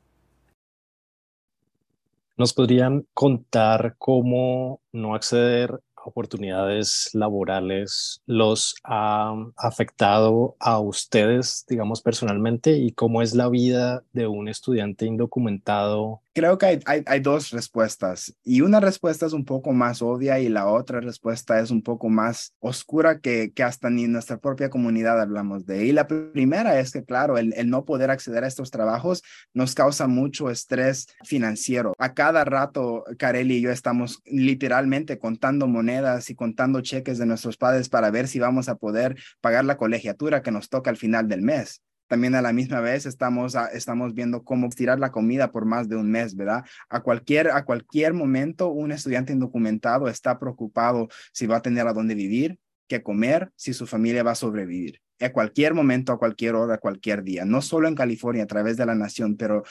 ¿Nos 2.38 2.54
podrían 2.54 3.08
contar 3.16 3.96
cómo 3.98 4.82
no 4.92 5.16
acceder 5.16 5.82
oportunidades 6.04 7.10
laborales 7.14 8.22
los 8.26 8.76
ha 8.84 9.36
afectado 9.58 10.56
a 10.60 10.80
ustedes, 10.80 11.66
digamos, 11.68 12.02
personalmente? 12.02 12.78
¿Y 12.78 12.92
cómo 12.92 13.22
es 13.22 13.34
la 13.34 13.50
vida 13.50 14.04
de 14.14 14.28
un 14.28 14.48
estudiante 14.48 15.06
indocumentado 15.06 16.24
Creo 16.36 16.58
que 16.58 16.66
hay, 16.66 17.04
hay, 17.06 17.20
dos 17.20 17.52
respuestas 17.52 18.36
y 18.44 18.62
una 18.62 18.80
respuesta 18.80 19.28
es 19.28 19.34
un 19.34 19.46
poco 19.46 19.72
más 19.72 20.02
obvia 20.02 20.40
y 20.40 20.50
la 20.50 20.66
otra 20.66 21.00
respuesta 21.00 21.60
es 21.60 21.70
un 21.70 21.84
poco 21.84 22.10
más 22.10 22.56
oscura 22.60 23.20
que, 23.20 23.52
que 23.54 23.62
hasta 23.62 23.92
ni 23.92 24.08
nuestra 24.08 24.38
propia 24.38 24.72
comunidad 24.72 25.22
hablamos 25.22 25.68
de. 25.68 25.86
Y 25.86 25.92
la 25.92 26.08
primera 26.08 26.80
es 26.80 26.92
que, 26.92 27.04
claro, 27.04 27.38
el, 27.38 27.54
el 27.56 27.70
no 27.70 27.86
poder 27.86 28.10
acceder 28.10 28.44
a 28.44 28.48
estos 28.48 28.72
trabajos 28.72 29.22
nos 29.54 29.76
causa 29.76 30.08
mucho 30.08 30.50
estrés 30.50 31.06
financiero. 31.24 31.94
A 32.00 32.16
cada 32.16 32.44
rato, 32.46 33.04
Carelli 33.20 33.58
y 33.58 33.62
yo 33.62 33.70
estamos 33.70 34.20
literalmente 34.26 35.20
contando 35.20 35.68
monedas 35.68 35.93
y 36.28 36.36
contando 36.36 36.82
cheques 36.82 37.18
de 37.18 37.26
nuestros 37.26 37.58
padres 37.58 37.90
para 37.90 38.12
ver 38.12 38.28
si 38.28 38.40
vamos 38.40 38.70
a 38.70 38.76
poder 38.76 39.16
pagar 39.42 39.66
la 39.66 39.78
colegiatura 39.78 40.42
que 40.42 40.52
nos 40.52 40.70
toca 40.70 40.90
al 40.90 40.98
final 40.98 41.28
del 41.28 41.42
mes 41.42 41.82
también 42.08 42.36
a 42.36 42.42
la 42.42 42.54
misma 42.54 42.80
vez 42.80 43.08
estamos, 43.08 43.56
estamos 43.74 44.14
viendo 44.14 44.44
cómo 44.44 44.70
tirar 44.70 45.00
la 45.00 45.12
comida 45.12 45.52
por 45.52 45.66
más 45.66 45.90
de 45.90 45.96
un 45.96 46.12
mes, 46.12 46.36
¿verdad? 46.36 46.64
A 46.90 47.02
cualquier, 47.02 47.50
a 47.50 47.66
cualquier 47.66 48.14
momento, 48.14 48.70
un 48.70 48.92
estudiante 48.92 49.34
indocumentado 49.34 50.08
está 50.08 50.38
preocupado 50.38 51.08
si 51.32 51.48
va 51.48 51.58
a 51.58 51.62
tener 51.62 51.88
a 51.88 51.94
dónde 51.94 52.14
vivir, 52.14 52.60
qué 52.88 53.02
comer, 53.02 53.52
si 53.56 53.74
su 53.74 53.88
familia 53.88 54.22
va 54.22 54.32
a 54.32 54.36
sobrevivir 54.36 55.00
a 55.20 55.32
cualquier 55.32 55.74
momento, 55.74 56.14
a 56.14 56.18
cualquier 56.18 56.56
hora, 56.56 56.76
a 56.76 56.78
cualquier 56.78 57.24
día, 57.24 57.46
no 57.46 57.62
solo 57.62 57.88
en 57.88 57.96
California, 57.96 58.44
a 58.44 58.48
través 58.48 58.78
de 58.78 58.86
la 58.86 58.96
nación, 58.96 59.36
pero, 59.38 59.64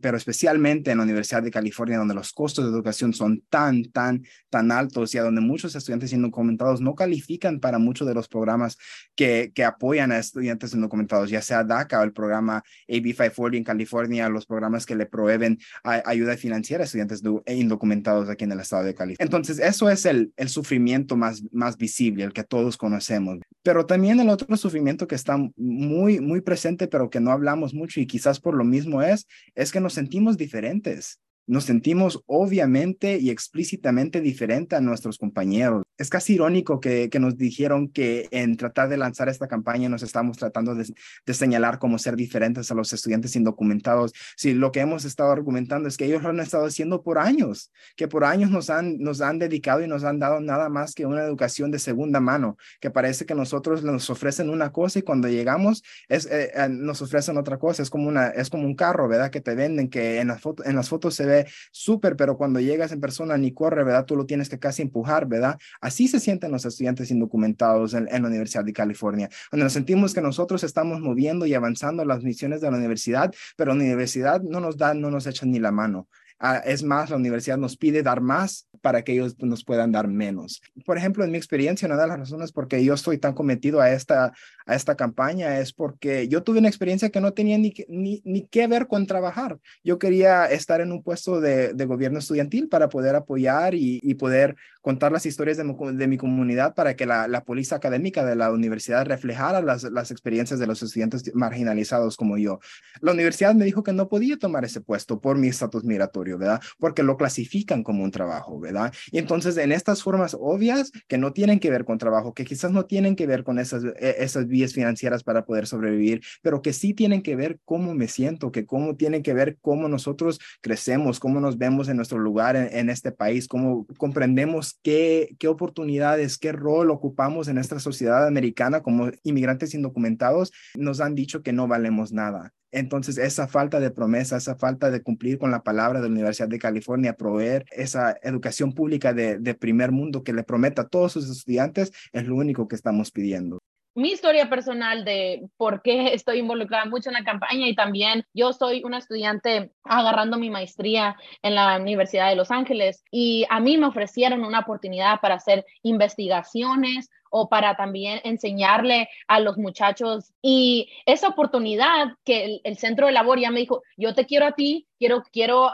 pero 0.00 0.16
especialmente 0.16 0.90
en 0.90 0.98
la 0.98 1.04
Universidad 1.04 1.42
de 1.42 1.50
California, 1.50 1.98
donde 1.98 2.14
los 2.14 2.32
costos 2.32 2.64
de 2.64 2.70
educación 2.70 3.12
son 3.12 3.42
tan, 3.48 3.84
tan, 3.86 4.24
tan 4.50 4.70
altos 4.70 5.14
y 5.14 5.18
a 5.18 5.22
donde 5.22 5.40
muchos 5.40 5.74
estudiantes 5.74 6.12
indocumentados 6.12 6.80
no 6.80 6.94
califican 6.94 7.60
para 7.60 7.78
muchos 7.78 8.06
de 8.06 8.14
los 8.14 8.28
programas 8.28 8.76
que, 9.14 9.52
que 9.54 9.64
apoyan 9.64 10.12
a 10.12 10.18
estudiantes 10.18 10.74
indocumentados, 10.74 11.30
ya 11.30 11.42
sea 11.42 11.64
DACA 11.64 12.00
o 12.00 12.04
el 12.04 12.12
programa 12.12 12.62
AB 12.88 13.14
540 13.14 13.56
en 13.56 13.64
California, 13.64 14.28
los 14.28 14.46
programas 14.46 14.86
que 14.86 14.94
le 14.94 15.06
proveen 15.06 15.58
ayuda 15.82 16.36
financiera 16.36 16.82
a 16.82 16.86
estudiantes 16.86 17.22
indocumentados 17.46 18.28
aquí 18.28 18.44
en 18.44 18.52
el 18.52 18.60
estado 18.60 18.84
de 18.84 18.94
California. 18.94 19.24
Entonces, 19.24 19.58
eso 19.58 19.88
es 19.88 20.06
el, 20.06 20.32
el 20.36 20.48
sufrimiento 20.48 21.16
más, 21.16 21.42
más 21.52 21.76
visible, 21.76 22.24
el 22.24 22.32
que 22.32 22.44
todos 22.44 22.76
conocemos. 22.76 23.38
Pero 23.62 23.86
también 23.86 24.20
el 24.20 24.28
otro 24.28 24.56
sufrimiento 24.56 24.73
que 25.06 25.14
está 25.14 25.36
muy, 25.56 26.20
muy 26.20 26.40
presente, 26.40 26.88
pero 26.88 27.10
que 27.10 27.20
no 27.20 27.30
hablamos 27.30 27.74
mucho 27.74 28.00
y 28.00 28.06
quizás 28.06 28.40
por 28.40 28.54
lo 28.54 28.64
mismo 28.64 29.02
es, 29.02 29.26
es 29.54 29.72
que 29.72 29.80
nos 29.80 29.94
sentimos 29.94 30.36
diferentes 30.36 31.20
nos 31.46 31.64
sentimos 31.64 32.22
obviamente 32.26 33.18
y 33.18 33.30
explícitamente 33.30 34.20
diferente 34.20 34.76
a 34.76 34.80
nuestros 34.80 35.18
compañeros. 35.18 35.82
Es 35.98 36.10
casi 36.10 36.34
irónico 36.34 36.80
que, 36.80 37.08
que, 37.10 37.20
nos 37.20 37.36
dijeron 37.36 37.88
que 37.88 38.28
en 38.30 38.56
tratar 38.56 38.88
de 38.88 38.96
lanzar 38.96 39.28
esta 39.28 39.46
campaña 39.46 39.88
nos 39.88 40.02
estamos 40.02 40.36
tratando 40.36 40.74
de, 40.74 40.92
de, 41.26 41.34
señalar 41.34 41.78
como 41.78 41.98
ser 41.98 42.16
diferentes 42.16 42.70
a 42.70 42.74
los 42.74 42.92
estudiantes 42.92 43.36
indocumentados. 43.36 44.12
Si 44.36 44.54
lo 44.54 44.72
que 44.72 44.80
hemos 44.80 45.04
estado 45.04 45.30
argumentando 45.30 45.88
es 45.88 45.96
que 45.96 46.06
ellos 46.06 46.22
lo 46.22 46.30
han 46.30 46.40
estado 46.40 46.66
haciendo 46.66 47.02
por 47.02 47.18
años, 47.18 47.70
que 47.96 48.08
por 48.08 48.24
años 48.24 48.50
nos 48.50 48.70
han, 48.70 48.98
nos 48.98 49.20
han 49.20 49.38
dedicado 49.38 49.82
y 49.82 49.88
nos 49.88 50.04
han 50.04 50.18
dado 50.18 50.40
nada 50.40 50.68
más 50.68 50.94
que 50.94 51.06
una 51.06 51.22
educación 51.22 51.70
de 51.70 51.78
segunda 51.78 52.20
mano, 52.20 52.56
que 52.80 52.90
parece 52.90 53.26
que 53.26 53.34
nosotros 53.34 53.84
nos 53.84 54.10
ofrecen 54.10 54.50
una 54.50 54.72
cosa 54.72 54.98
y 54.98 55.02
cuando 55.02 55.28
llegamos 55.28 55.82
es, 56.08 56.26
eh, 56.26 56.50
eh, 56.54 56.68
nos 56.68 57.02
ofrecen 57.02 57.36
otra 57.36 57.58
cosa. 57.58 57.82
Es 57.82 57.90
como, 57.90 58.08
una, 58.08 58.28
es 58.28 58.50
como 58.50 58.64
un 58.64 58.74
carro, 58.74 59.08
¿verdad? 59.08 59.30
Que 59.30 59.40
te 59.40 59.54
venden, 59.54 59.88
que 59.88 60.20
en, 60.20 60.28
la 60.28 60.38
foto, 60.38 60.64
en 60.64 60.76
las 60.76 60.88
fotos 60.88 61.14
se 61.14 61.26
ve 61.26 61.33
súper, 61.70 62.16
pero 62.16 62.36
cuando 62.36 62.60
llegas 62.60 62.92
en 62.92 63.00
persona 63.00 63.36
ni 63.36 63.52
corre, 63.52 63.84
¿verdad? 63.84 64.04
Tú 64.04 64.16
lo 64.16 64.26
tienes 64.26 64.48
que 64.48 64.58
casi 64.58 64.82
empujar, 64.82 65.26
¿verdad? 65.26 65.58
Así 65.80 66.08
se 66.08 66.20
sienten 66.20 66.52
los 66.52 66.64
estudiantes 66.64 67.10
indocumentados 67.10 67.94
en, 67.94 68.06
la 68.06 68.28
Universidad 68.28 68.64
de 68.64 68.72
California, 68.72 69.28
donde 69.50 69.64
nos 69.64 69.72
sentimos 69.72 70.14
que 70.14 70.20
nosotros 70.20 70.64
estamos 70.64 71.00
moviendo 71.00 71.46
y 71.46 71.54
avanzando 71.54 72.04
las 72.04 72.22
misiones 72.22 72.60
de 72.60 72.70
la 72.70 72.76
universidad, 72.76 73.32
pero 73.56 73.74
la 73.74 73.82
universidad 73.82 74.42
no 74.42 74.60
nos 74.60 74.76
da, 74.76 74.94
no 74.94 75.10
nos 75.10 75.26
echa 75.26 75.46
ni 75.46 75.58
la 75.58 75.72
mano. 75.72 76.08
Ah, 76.38 76.62
es 76.64 76.82
más, 76.82 77.10
la 77.10 77.16
universidad 77.16 77.56
nos 77.56 77.76
pide 77.76 78.02
dar 78.02 78.20
más 78.20 78.66
para 78.82 79.02
que 79.02 79.12
ellos 79.12 79.34
nos 79.38 79.64
puedan 79.64 79.92
dar 79.92 80.08
menos. 80.08 80.60
Por 80.84 80.98
ejemplo, 80.98 81.24
en 81.24 81.30
mi 81.30 81.38
experiencia, 81.38 81.86
una 81.86 81.96
de 81.96 82.06
las 82.06 82.18
razones 82.18 82.52
por 82.52 82.68
que 82.68 82.84
yo 82.84 82.94
estoy 82.94 83.18
tan 83.18 83.32
cometido 83.32 83.80
a 83.80 83.90
esta, 83.90 84.32
a 84.66 84.74
esta 84.74 84.94
campaña 84.94 85.58
es 85.58 85.72
porque 85.72 86.28
yo 86.28 86.42
tuve 86.42 86.58
una 86.58 86.68
experiencia 86.68 87.10
que 87.10 87.20
no 87.20 87.32
tenía 87.32 87.56
ni, 87.56 87.72
ni, 87.88 88.20
ni 88.24 88.46
que 88.46 88.66
ver 88.66 88.86
con 88.86 89.06
trabajar. 89.06 89.58
Yo 89.82 89.98
quería 89.98 90.44
estar 90.46 90.80
en 90.80 90.92
un 90.92 91.02
puesto 91.02 91.40
de, 91.40 91.72
de 91.72 91.84
gobierno 91.86 92.18
estudiantil 92.18 92.68
para 92.68 92.88
poder 92.88 93.14
apoyar 93.14 93.74
y, 93.74 94.00
y 94.02 94.14
poder 94.14 94.56
contar 94.82 95.12
las 95.12 95.24
historias 95.24 95.56
de 95.56 95.64
mi, 95.64 95.74
de 95.94 96.06
mi 96.06 96.18
comunidad 96.18 96.74
para 96.74 96.94
que 96.94 97.06
la, 97.06 97.26
la 97.26 97.42
académica 97.70 98.24
de 98.24 98.36
la 98.36 98.50
universidad 98.52 99.06
reflejara 99.06 99.62
las, 99.62 99.84
las 99.84 100.10
experiencias 100.10 100.60
de 100.60 100.66
los 100.66 100.82
estudiantes 100.82 101.34
marginalizados 101.34 102.16
como 102.16 102.36
yo. 102.36 102.60
La 103.00 103.12
universidad 103.12 103.54
me 103.54 103.64
dijo 103.64 103.82
que 103.82 103.92
no 103.92 104.08
podía 104.08 104.36
tomar 104.36 104.64
ese 104.64 104.80
puesto 104.80 105.20
por 105.20 105.38
mi 105.38 105.48
estatus 105.48 105.84
migratorio, 105.84 106.23
¿verdad? 106.24 106.60
Porque 106.78 107.02
lo 107.02 107.16
clasifican 107.16 107.82
como 107.82 108.04
un 108.04 108.10
trabajo, 108.10 108.58
¿verdad? 108.58 108.92
Y 109.10 109.18
entonces 109.18 109.56
en 109.56 109.72
estas 109.72 110.02
formas 110.02 110.36
obvias 110.38 110.90
que 111.08 111.18
no 111.18 111.32
tienen 111.32 111.60
que 111.60 111.70
ver 111.70 111.84
con 111.84 111.98
trabajo, 111.98 112.34
que 112.34 112.44
quizás 112.44 112.72
no 112.72 112.86
tienen 112.86 113.16
que 113.16 113.26
ver 113.26 113.44
con 113.44 113.58
esas, 113.58 113.84
e, 113.84 114.16
esas 114.18 114.46
vías 114.46 114.72
financieras 114.72 115.22
para 115.22 115.44
poder 115.44 115.66
sobrevivir, 115.66 116.22
pero 116.42 116.62
que 116.62 116.72
sí 116.72 116.94
tienen 116.94 117.22
que 117.22 117.36
ver 117.36 117.58
cómo 117.64 117.94
me 117.94 118.08
siento, 118.08 118.52
que 118.52 118.66
cómo 118.66 118.96
tienen 118.96 119.22
que 119.22 119.34
ver 119.34 119.58
cómo 119.60 119.88
nosotros 119.88 120.40
crecemos, 120.60 121.20
cómo 121.20 121.40
nos 121.40 121.58
vemos 121.58 121.88
en 121.88 121.96
nuestro 121.96 122.18
lugar 122.18 122.56
en, 122.56 122.68
en 122.76 122.90
este 122.90 123.12
país, 123.12 123.48
cómo 123.48 123.86
comprendemos 123.98 124.78
qué, 124.82 125.36
qué 125.38 125.48
oportunidades, 125.48 126.38
qué 126.38 126.52
rol 126.52 126.90
ocupamos 126.90 127.48
en 127.48 127.58
esta 127.58 127.78
sociedad 127.80 128.26
americana 128.26 128.82
como 128.82 129.10
inmigrantes 129.22 129.74
indocumentados, 129.74 130.52
nos 130.74 131.00
han 131.00 131.14
dicho 131.14 131.42
que 131.42 131.52
no 131.52 131.68
valemos 131.68 132.12
nada. 132.12 132.52
Entonces, 132.74 133.18
esa 133.18 133.46
falta 133.46 133.78
de 133.78 133.92
promesa, 133.92 134.36
esa 134.36 134.56
falta 134.56 134.90
de 134.90 135.00
cumplir 135.00 135.38
con 135.38 135.52
la 135.52 135.62
palabra 135.62 136.00
de 136.00 136.08
la 136.08 136.12
Universidad 136.12 136.48
de 136.48 136.58
California, 136.58 137.14
proveer 137.14 137.64
esa 137.70 138.16
educación 138.20 138.72
pública 138.72 139.12
de, 139.14 139.54
primer 139.54 139.92
mundo 139.92 140.24
que 140.24 140.32
le 140.32 140.42
prometa 140.42 140.82
a 140.82 140.88
todos 140.88 141.12
sus 141.12 141.30
estudiantes, 141.30 141.92
es 142.12 142.26
lo 142.26 142.34
único 142.34 142.66
que 142.66 142.74
estamos 142.74 143.12
pidiendo. 143.12 143.60
Mi 143.94 144.10
historia 144.10 144.50
personal 144.50 145.04
de 145.04 145.48
por 145.56 145.82
qué 145.82 146.14
estoy 146.14 146.40
involucrada 146.40 146.84
mucho 146.86 147.10
en 147.10 147.14
la 147.14 147.22
campaña 147.22 147.68
y 147.68 147.76
también 147.76 148.24
yo 148.34 148.52
soy 148.52 148.82
una 148.82 148.98
estudiante 148.98 149.70
agarrando 149.84 150.36
mi 150.36 150.50
maestría 150.50 151.16
en 151.42 151.54
la 151.54 151.78
Universidad 151.78 152.28
de 152.28 152.34
Los 152.34 152.50
Ángeles 152.50 153.04
y 153.12 153.46
a 153.50 153.60
mí 153.60 153.78
me 153.78 153.86
ofrecieron 153.86 154.44
una 154.44 154.60
oportunidad 154.60 155.20
para 155.20 155.36
hacer 155.36 155.64
investigaciones 155.84 157.08
o 157.36 157.48
para 157.48 157.74
también 157.74 158.20
enseñarle 158.22 159.08
a 159.26 159.40
los 159.40 159.58
muchachos. 159.58 160.32
Y 160.40 160.88
esa 161.04 161.26
oportunidad 161.26 162.14
que 162.24 162.60
el, 162.62 162.78
centro 162.78 163.06
de 163.06 163.12
labor 163.12 163.40
ya 163.40 163.50
me 163.50 163.58
dijo, 163.58 163.82
yo 163.96 164.14
te 164.14 164.24
quiero 164.24 164.46
a 164.46 164.52
ti, 164.52 164.86
quiero, 165.00 165.24
quiero 165.32 165.68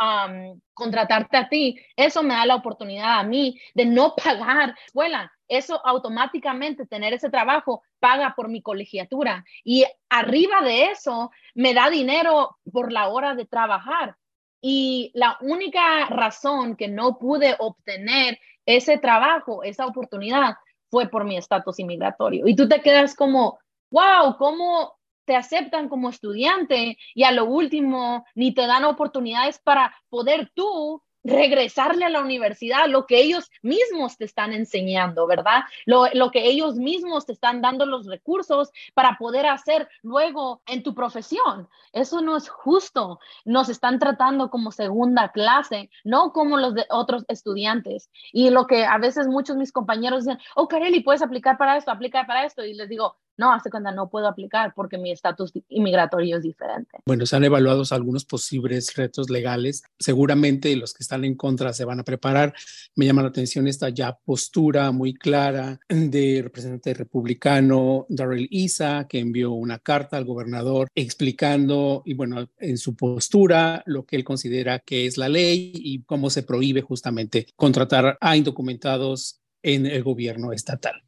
contratarte 0.73 1.37
a 1.37 1.51
ti, 1.51 1.79
eso 1.97 2.23
me 2.23 2.33
da 2.33 2.47
la 2.47 2.55
oportunidad 2.55 3.19
a 3.19 3.25
mí 3.25 3.61
de 3.75 3.85
no 3.85 4.15
pagar 4.17 4.75
escuela. 4.87 5.31
Eso 5.49 5.87
automáticamente, 5.87 6.87
tener 6.87 7.13
ese 7.13 7.29
trabajo, 7.29 7.83
paga 7.99 8.33
por 8.35 8.49
mi 8.49 8.63
colegiatura. 8.63 9.45
Y 9.63 9.85
arriba 10.09 10.63
de 10.63 10.87
eso, 10.87 11.31
me 11.55 11.75
da 11.75 11.91
dinero 11.91 12.57
por 12.73 12.91
la 12.91 13.09
hora 13.09 13.35
de 13.35 13.45
trabajar. 13.45 14.17
Y 14.63 15.11
la 15.13 15.37
única 15.43 16.07
razón 16.07 16.75
que 16.75 16.89
no 16.89 17.19
pude 17.19 17.55
obtener 17.59 18.39
ese 18.65 18.97
trabajo, 18.97 19.63
esa 19.63 19.85
oportunidad, 19.85 20.55
fue 20.91 21.09
por 21.09 21.25
mi 21.25 21.37
estatus 21.37 21.79
inmigratorio. 21.79 22.47
Y 22.47 22.57
tú 22.57 22.69
te 22.69 22.83
quedas 22.83 23.15
como, 23.15 23.59
wow, 23.91 24.37
¿cómo 24.37 24.99
te 25.25 25.37
aceptan 25.37 25.89
como 25.89 26.11
estudiante 26.11 26.99
y 27.15 27.23
a 27.23 27.33
lo 27.33 27.45
último 27.45 28.25
ni 28.35 28.53
te 28.53 28.67
dan 28.67 28.85
oportunidades 28.85 29.61
para 29.61 29.95
poder 30.09 30.51
tú 30.55 31.03
regresarle 31.25 32.05
a 32.05 32.09
la 32.09 32.21
universidad 32.21 32.89
lo 32.89 33.07
que 33.07 33.21
ellos 33.21 33.51
mismos 33.63 34.17
te 34.17 34.25
están 34.25 34.53
enseñando, 34.53 35.27
¿verdad? 35.27 35.63
Lo, 35.87 36.07
lo, 36.15 36.31
que 36.31 36.47
ellos 36.47 36.77
mismos 36.77 37.27
te 37.27 37.33
están 37.33 37.61
dando 37.61 37.87
los 37.87 38.07
recursos 38.07 38.71
para 38.95 39.17
poder 39.19 39.47
hacer 39.47 39.89
luego 40.03 40.63
en 40.67 40.83
tu 40.83 40.95
profesión. 40.95 41.69
Eso 41.93 42.21
no 42.21 42.37
es 42.37 42.49
justo. 42.49 43.19
Nos 43.45 43.69
están 43.69 43.99
tratando 43.99 44.51
como 44.51 44.73
segunda 44.73 45.31
clase, 45.33 45.91
no 46.05 46.33
como 46.33 46.57
los 46.57 46.75
de 46.75 46.87
otros 46.91 47.25
estudiantes. 47.29 48.11
Y 48.33 48.51
lo 48.51 48.67
que 48.67 48.85
a 48.85 48.99
veces 48.99 49.27
muchos 49.27 49.57
mis 49.57 49.73
compañeros 49.73 50.25
dicen, 50.25 50.41
oh, 50.55 50.69
Kareli, 50.69 51.01
puedes 51.01 51.23
aplicar 51.23 51.59
para 51.59 51.77
esto, 51.77 51.91
aplica 51.91 52.27
para 52.27 52.45
esto. 52.45 52.65
Y 52.65 52.75
les 52.75 52.89
digo, 52.89 53.17
no, 53.41 53.53
hace 53.53 53.71
cuenta 53.71 53.91
no 53.91 54.11
puedo 54.11 54.29
aplicar 54.29 54.75
porque 54.75 54.99
mi 54.99 55.11
estatus 55.11 55.53
inmigratorio 55.71 56.37
es 56.37 56.43
diferente. 56.43 56.99
Bueno, 57.07 57.25
se 57.25 57.35
han 57.35 57.45
evaluado 57.45 57.83
algunos 57.91 58.25
posibles 58.25 58.95
retos 58.95 59.31
legales. 59.31 59.83
Seguramente 59.99 60.77
los 60.77 60.93
que 60.93 61.03
están 61.03 61.25
en 61.25 61.35
contra 61.35 61.73
se 61.73 61.87
van 61.87 62.01
a 62.01 62.05
preparar. 62.05 62.53
Me 62.95 63.07
llama 63.07 63.23
la 63.23 63.29
atención 63.29 63.67
esta 63.67 63.89
ya 63.89 64.13
postura 64.13 64.93
muy 64.93 65.15
clara 65.15 65.81
de 65.89 66.41
representante 66.43 66.93
republicano 66.93 68.07
Darrell 68.11 68.47
Isa, 68.51 69.07
que 69.09 69.19
envió 69.19 69.53
una 69.53 69.79
carta 69.79 70.19
al 70.19 70.27
gobernador 70.27 70.89
explicando, 70.95 72.03
y 72.05 72.13
bueno, 72.15 72.47
en 72.59 72.77
su 72.77 72.95
postura, 72.95 73.83
lo 73.87 74.05
que 74.05 74.17
él 74.17 74.25
considera 74.25 74.81
que 74.81 75.07
es 75.07 75.17
la 75.17 75.31
ley 75.31 75.73
y 75.75 76.03
cómo 76.03 76.29
se 76.29 76.43
prohíbe 76.43 76.83
justamente 76.83 77.47
contratar 77.57 78.19
a 78.21 78.37
indocumentados 78.37 79.40
en 79.63 79.87
el 79.87 80.03
gobierno 80.03 80.53
estatal. 80.53 81.03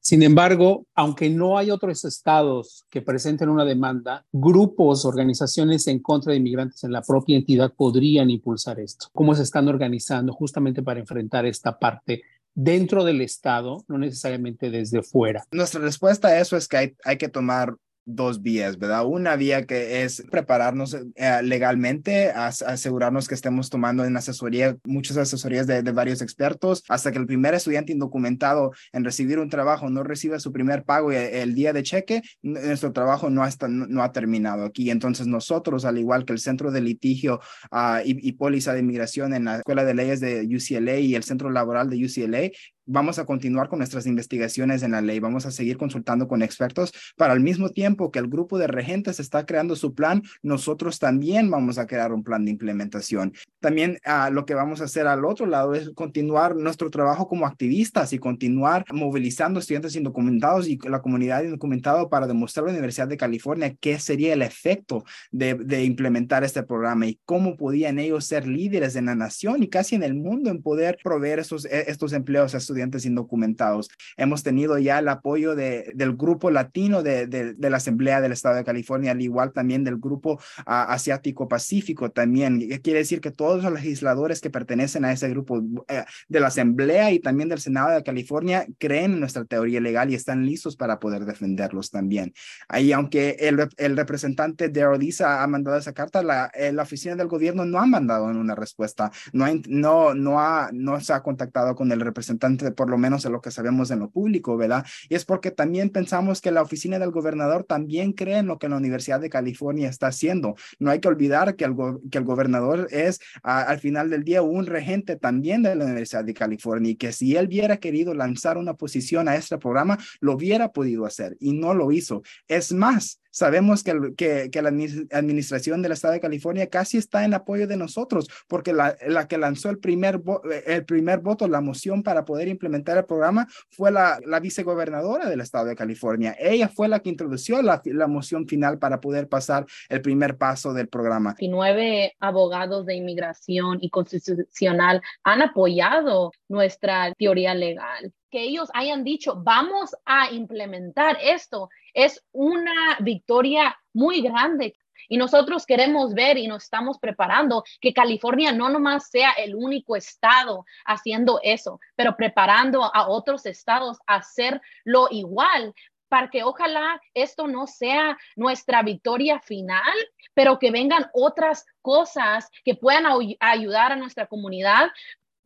Sin 0.00 0.22
embargo, 0.22 0.86
aunque 0.94 1.28
no 1.30 1.58
hay 1.58 1.70
otros 1.70 2.04
estados 2.04 2.84
que 2.90 3.02
presenten 3.02 3.48
una 3.48 3.64
demanda, 3.64 4.24
grupos, 4.32 5.04
organizaciones 5.04 5.86
en 5.86 6.00
contra 6.00 6.32
de 6.32 6.38
inmigrantes 6.38 6.84
en 6.84 6.92
la 6.92 7.02
propia 7.02 7.36
entidad 7.36 7.72
podrían 7.74 8.30
impulsar 8.30 8.80
esto. 8.80 9.08
¿Cómo 9.12 9.34
se 9.34 9.42
están 9.42 9.68
organizando 9.68 10.32
justamente 10.32 10.82
para 10.82 11.00
enfrentar 11.00 11.46
esta 11.46 11.78
parte 11.78 12.22
dentro 12.54 13.04
del 13.04 13.20
Estado, 13.20 13.84
no 13.86 13.98
necesariamente 13.98 14.68
desde 14.68 15.04
fuera. 15.04 15.44
Nuestra 15.52 15.80
respuesta 15.80 16.26
a 16.26 16.40
eso 16.40 16.56
es 16.56 16.66
que 16.66 16.76
hay, 16.76 16.96
hay 17.04 17.16
que 17.16 17.28
tomar 17.28 17.76
dos 18.08 18.42
vías, 18.42 18.78
¿verdad? 18.78 19.04
Una 19.06 19.36
vía 19.36 19.66
que 19.66 20.02
es 20.02 20.24
prepararnos 20.30 20.94
eh, 20.94 21.40
legalmente, 21.42 22.30
asegurarnos 22.30 23.28
que 23.28 23.34
estemos 23.34 23.68
tomando 23.68 24.04
en 24.04 24.16
asesoría, 24.16 24.76
muchas 24.84 25.18
asesorías 25.18 25.66
de, 25.66 25.82
varios 25.92 26.22
expertos, 26.22 26.82
hasta 26.88 27.12
que 27.12 27.18
el 27.18 27.26
primer 27.26 27.54
estudiante 27.54 27.92
indocumentado 27.92 28.72
en 28.92 29.04
recibir 29.04 29.38
un 29.38 29.50
trabajo 29.50 29.90
no 29.90 30.02
reciba 30.02 30.40
su 30.40 30.52
primer 30.52 30.84
pago 30.84 31.12
el, 31.12 31.54
día 31.54 31.72
de 31.72 31.82
cheque, 31.82 32.22
nuestro 32.42 32.92
trabajo 32.92 33.30
no, 33.30 33.42
ha 33.42 34.12
terminado 34.12 34.64
aquí. 34.64 34.90
Entonces 34.90 35.26
nosotros, 35.26 35.84
al 35.84 35.98
igual 35.98 36.24
que 36.24 36.32
el 36.32 36.38
Centro 36.38 36.70
de 36.70 36.80
Litigio 36.80 37.40
ah, 37.70 38.02
y, 38.04 38.28
y 38.28 38.32
de 38.32 38.78
Inmigración 38.78 39.34
en 39.34 39.44
la 39.44 39.56
Escuela 39.58 39.84
de 39.84 39.94
Leyes 39.94 40.20
de 40.20 40.46
UCLA 40.46 40.98
y 40.98 41.14
el 41.14 41.24
Centro 41.24 41.50
Laboral 41.50 41.90
de 41.90 42.04
UCLA, 42.04 42.50
vamos 42.88 43.18
a 43.18 43.26
continuar 43.26 43.68
con 43.68 43.78
nuestras 43.78 44.06
investigaciones 44.06 44.82
en 44.82 44.92
la 44.92 45.02
ley, 45.02 45.20
vamos 45.20 45.44
a 45.46 45.50
seguir 45.50 45.76
consultando 45.76 46.26
con 46.26 46.42
expertos 46.42 46.92
para 47.16 47.34
al 47.34 47.40
mismo 47.40 47.68
tiempo 47.68 48.10
que 48.10 48.18
el 48.18 48.28
grupo 48.28 48.58
de 48.58 48.66
regentes 48.66 49.20
está 49.20 49.44
creando 49.44 49.76
su 49.76 49.94
plan, 49.94 50.22
nosotros 50.42 50.98
también 50.98 51.50
vamos 51.50 51.78
a 51.78 51.86
crear 51.86 52.12
un 52.12 52.24
plan 52.24 52.44
de 52.44 52.50
implementación. 52.50 53.34
También 53.60 53.98
uh, 54.06 54.32
lo 54.32 54.46
que 54.46 54.54
vamos 54.54 54.80
a 54.80 54.84
hacer 54.84 55.06
al 55.06 55.24
otro 55.24 55.46
lado 55.46 55.74
es 55.74 55.90
continuar 55.90 56.56
nuestro 56.56 56.90
trabajo 56.90 57.28
como 57.28 57.46
activistas 57.46 58.12
y 58.12 58.18
continuar 58.18 58.84
movilizando 58.92 59.60
estudiantes 59.60 59.94
indocumentados 59.94 60.66
y 60.66 60.78
la 60.88 61.02
comunidad 61.02 61.42
indocumentada 61.42 62.08
para 62.08 62.26
demostrar 62.26 62.64
a 62.64 62.68
la 62.68 62.74
Universidad 62.74 63.08
de 63.08 63.16
California 63.16 63.74
qué 63.78 63.98
sería 63.98 64.32
el 64.32 64.42
efecto 64.42 65.04
de, 65.30 65.54
de 65.54 65.84
implementar 65.84 66.42
este 66.42 66.62
programa 66.62 67.06
y 67.06 67.20
cómo 67.26 67.56
podían 67.56 67.98
ellos 67.98 68.24
ser 68.24 68.46
líderes 68.46 68.96
en 68.96 69.06
la 69.06 69.14
nación 69.14 69.62
y 69.62 69.68
casi 69.68 69.94
en 69.94 70.02
el 70.02 70.14
mundo 70.14 70.50
en 70.50 70.62
poder 70.62 70.98
proveer 71.02 71.40
estos, 71.40 71.66
estos 71.66 72.12
empleos 72.12 72.54
a 72.54 72.58
estudiantes 72.58 72.77
estudiantes 72.78 73.06
indocumentados. 73.06 73.90
Hemos 74.16 74.42
tenido 74.42 74.78
ya 74.78 75.00
el 75.00 75.08
apoyo 75.08 75.54
de, 75.54 75.90
del 75.94 76.14
grupo 76.16 76.50
latino 76.50 77.02
de, 77.02 77.26
de, 77.26 77.70
la 77.70 77.76
Asamblea 77.76 78.20
del 78.20 78.32
Estado 78.32 78.56
de 78.56 78.64
California, 78.64 79.12
al 79.12 79.20
igual 79.20 79.52
también 79.52 79.84
del 79.84 79.96
grupo 79.96 80.40
ah, 80.64 80.84
asiático 80.84 81.48
pacífico 81.48 82.10
también. 82.10 82.60
Quiere 82.82 83.00
decir 83.00 83.20
que 83.20 83.30
todos 83.30 83.64
los 83.64 83.72
legisladores 83.72 84.40
que 84.40 84.50
pertenecen 84.50 85.04
a 85.04 85.12
ese 85.12 85.28
grupo 85.28 85.60
eh, 85.88 86.04
de 86.28 86.40
la 86.40 86.48
Asamblea 86.48 87.10
y 87.12 87.18
también 87.18 87.48
del 87.48 87.60
Senado 87.60 87.90
de 87.90 88.02
California 88.02 88.66
creen 88.78 89.14
en 89.14 89.20
nuestra 89.20 89.44
teoría 89.44 89.80
legal 89.80 90.10
y 90.10 90.14
están 90.14 90.46
listos 90.46 90.76
para 90.76 90.98
poder 91.00 91.24
defenderlos 91.24 91.90
también. 91.90 92.32
Ahí, 92.68 92.92
aunque 92.92 93.36
el, 93.40 93.68
el 93.76 93.96
representante 93.96 94.68
de 94.68 94.86
Odisa 94.86 95.42
ha 95.42 95.46
mandado 95.46 95.76
esa 95.76 95.92
carta, 95.92 96.22
la, 96.22 96.46
eh, 96.54 96.72
la 96.72 96.82
oficina 96.82 97.16
del 97.16 97.26
gobierno 97.26 97.64
no 97.64 97.80
ha 97.80 97.86
mandado 97.86 98.26
una 98.26 98.54
respuesta, 98.54 99.10
no, 99.32 99.46
no, 99.68 100.14
no, 100.14 100.40
ha, 100.40 100.70
no 100.72 101.00
se 101.00 101.12
ha 101.12 101.22
contactado 101.22 101.74
con 101.74 101.90
el 101.90 102.00
representante 102.00 102.67
por 102.72 102.90
lo 102.90 102.98
menos 102.98 103.22
de 103.22 103.30
lo 103.30 103.40
que 103.40 103.50
sabemos 103.50 103.90
en 103.90 104.00
lo 104.00 104.10
público, 104.10 104.56
¿verdad? 104.56 104.84
Y 105.08 105.14
es 105.14 105.24
porque 105.24 105.50
también 105.50 105.90
pensamos 105.90 106.40
que 106.40 106.50
la 106.50 106.62
oficina 106.62 106.98
del 106.98 107.10
gobernador 107.10 107.64
también 107.64 108.12
cree 108.12 108.38
en 108.38 108.46
lo 108.46 108.58
que 108.58 108.68
la 108.68 108.76
Universidad 108.76 109.20
de 109.20 109.30
California 109.30 109.88
está 109.88 110.08
haciendo. 110.08 110.54
No 110.78 110.90
hay 110.90 111.00
que 111.00 111.08
olvidar 111.08 111.56
que 111.56 111.64
el, 111.64 111.74
que 112.10 112.18
el 112.18 112.24
gobernador 112.24 112.88
es 112.90 113.20
al 113.42 113.78
final 113.80 114.10
del 114.10 114.24
día 114.24 114.42
un 114.42 114.66
regente 114.66 115.16
también 115.16 115.62
de 115.62 115.74
la 115.74 115.84
Universidad 115.84 116.24
de 116.24 116.34
California 116.34 116.92
y 116.92 116.96
que 116.96 117.12
si 117.12 117.36
él 117.36 117.46
hubiera 117.48 117.78
querido 117.78 118.14
lanzar 118.14 118.58
una 118.58 118.74
posición 118.74 119.28
a 119.28 119.36
este 119.36 119.58
programa, 119.58 119.98
lo 120.20 120.34
hubiera 120.34 120.72
podido 120.72 121.06
hacer 121.06 121.36
y 121.40 121.52
no 121.52 121.74
lo 121.74 121.92
hizo. 121.92 122.22
Es 122.46 122.72
más, 122.72 123.20
Sabemos 123.38 123.84
que, 123.84 124.50
la 124.52 124.68
administración 124.68 125.80
del 125.80 125.92
Estado 125.92 126.14
de 126.14 126.20
California 126.20 126.66
casi 126.66 126.98
está 126.98 127.24
en 127.24 127.34
apoyo 127.34 127.68
de 127.68 127.76
nosotros, 127.76 128.26
porque 128.48 128.72
la, 128.72 128.96
la 129.06 129.28
que 129.28 129.38
lanzó 129.38 129.70
el 129.70 129.78
primer, 129.78 130.20
el 130.66 130.84
primer 130.84 131.20
voto, 131.20 131.46
la 131.46 131.60
moción 131.60 132.02
para 132.02 132.24
poder 132.24 132.48
implementar 132.48 132.98
el 132.98 133.04
programa, 133.04 133.46
fue 133.70 133.92
la, 133.92 134.18
la 134.26 134.40
vicegobernadora 134.40 135.30
del 135.30 135.40
Estado 135.40 135.66
de 135.66 135.76
California. 135.76 136.34
Ella 136.36 136.66
fue 136.68 136.88
la 136.88 136.98
que 136.98 137.10
introdujo 137.10 137.62
la, 137.62 137.80
la 137.84 138.08
moción 138.08 138.48
final 138.48 138.80
para 138.80 139.00
poder 139.00 139.28
pasar 139.28 139.66
el 139.88 140.02
primer 140.02 140.36
paso 140.36 140.72
del 140.72 140.88
programa. 140.88 141.36
Y 141.38 141.46
nueve 141.46 142.16
abogados 142.18 142.86
de 142.86 142.96
inmigración 142.96 143.78
y 143.80 143.88
constitucional 143.88 145.00
han 145.22 145.42
apoyado 145.42 146.32
nuestra 146.48 147.14
teoría 147.16 147.54
legal 147.54 148.12
que 148.30 148.42
ellos 148.42 148.70
hayan 148.74 149.04
dicho, 149.04 149.34
vamos 149.36 149.96
a 150.04 150.30
implementar 150.30 151.18
esto, 151.22 151.68
es 151.94 152.22
una 152.32 152.98
victoria 153.00 153.78
muy 153.92 154.20
grande. 154.20 154.76
Y 155.08 155.16
nosotros 155.16 155.64
queremos 155.64 156.12
ver 156.12 156.36
y 156.36 156.48
nos 156.48 156.64
estamos 156.64 156.98
preparando 156.98 157.64
que 157.80 157.94
California 157.94 158.52
no 158.52 158.68
nomás 158.68 159.08
sea 159.08 159.30
el 159.32 159.54
único 159.54 159.96
estado 159.96 160.66
haciendo 160.84 161.40
eso, 161.42 161.80
pero 161.96 162.16
preparando 162.16 162.84
a 162.84 163.08
otros 163.08 163.46
estados 163.46 163.98
a 164.06 164.16
hacerlo 164.16 165.08
igual 165.10 165.74
para 166.08 166.30
que 166.30 166.42
ojalá 166.42 167.00
esto 167.14 167.46
no 167.46 167.66
sea 167.66 168.18
nuestra 168.36 168.82
victoria 168.82 169.40
final, 169.40 169.94
pero 170.34 170.58
que 170.58 170.70
vengan 170.70 171.10
otras 171.12 171.66
cosas 171.82 172.50
que 172.64 172.74
puedan 172.74 173.04
ayudar 173.40 173.92
a 173.92 173.96
nuestra 173.96 174.26
comunidad, 174.26 174.88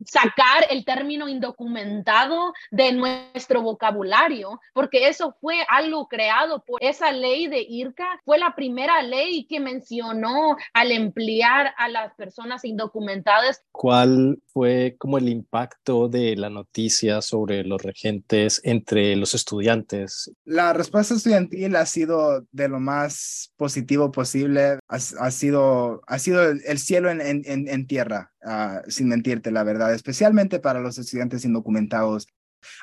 sacar 0.05 0.65
el 0.69 0.85
término 0.85 1.27
indocumentado 1.27 2.53
de 2.71 2.91
nuestro 2.93 3.61
vocabulario, 3.61 4.59
porque 4.73 5.07
eso 5.07 5.35
fue 5.39 5.57
algo 5.69 6.07
creado 6.07 6.63
por 6.65 6.83
esa 6.83 7.11
ley 7.11 7.47
de 7.47 7.65
IRCA, 7.67 8.21
fue 8.25 8.37
la 8.37 8.55
primera 8.55 9.01
ley 9.01 9.45
que 9.45 9.59
mencionó 9.59 10.55
al 10.73 10.91
emplear 10.91 11.73
a 11.77 11.89
las 11.89 12.13
personas 12.15 12.65
indocumentadas. 12.65 13.63
¿Cuál 13.71 14.39
fue 14.47 14.95
como 14.97 15.17
el 15.17 15.29
impacto 15.29 16.07
de 16.07 16.35
la 16.35 16.49
noticia 16.49 17.21
sobre 17.21 17.63
los 17.63 17.81
regentes 17.81 18.61
entre 18.63 19.15
los 19.15 19.33
estudiantes? 19.33 20.31
La 20.45 20.73
respuesta 20.73 21.13
estudiantil 21.13 21.75
ha 21.75 21.85
sido 21.85 22.45
de 22.51 22.67
lo 22.67 22.79
más 22.79 23.53
positivo 23.57 24.11
posible, 24.11 24.79
ha, 24.87 25.31
sido, 25.31 26.01
ha 26.07 26.19
sido 26.19 26.43
el 26.49 26.79
cielo 26.79 27.09
en, 27.09 27.21
en, 27.21 27.43
en 27.45 27.87
tierra 27.87 28.32
Ah, 28.45 28.81
sin 28.87 29.07
mentirte, 29.07 29.51
la 29.51 29.63
verdad, 29.63 29.93
especialmente 29.93 30.59
para 30.59 30.81
los 30.81 30.97
estudiantes 30.97 31.45
indocumentados. 31.45 32.27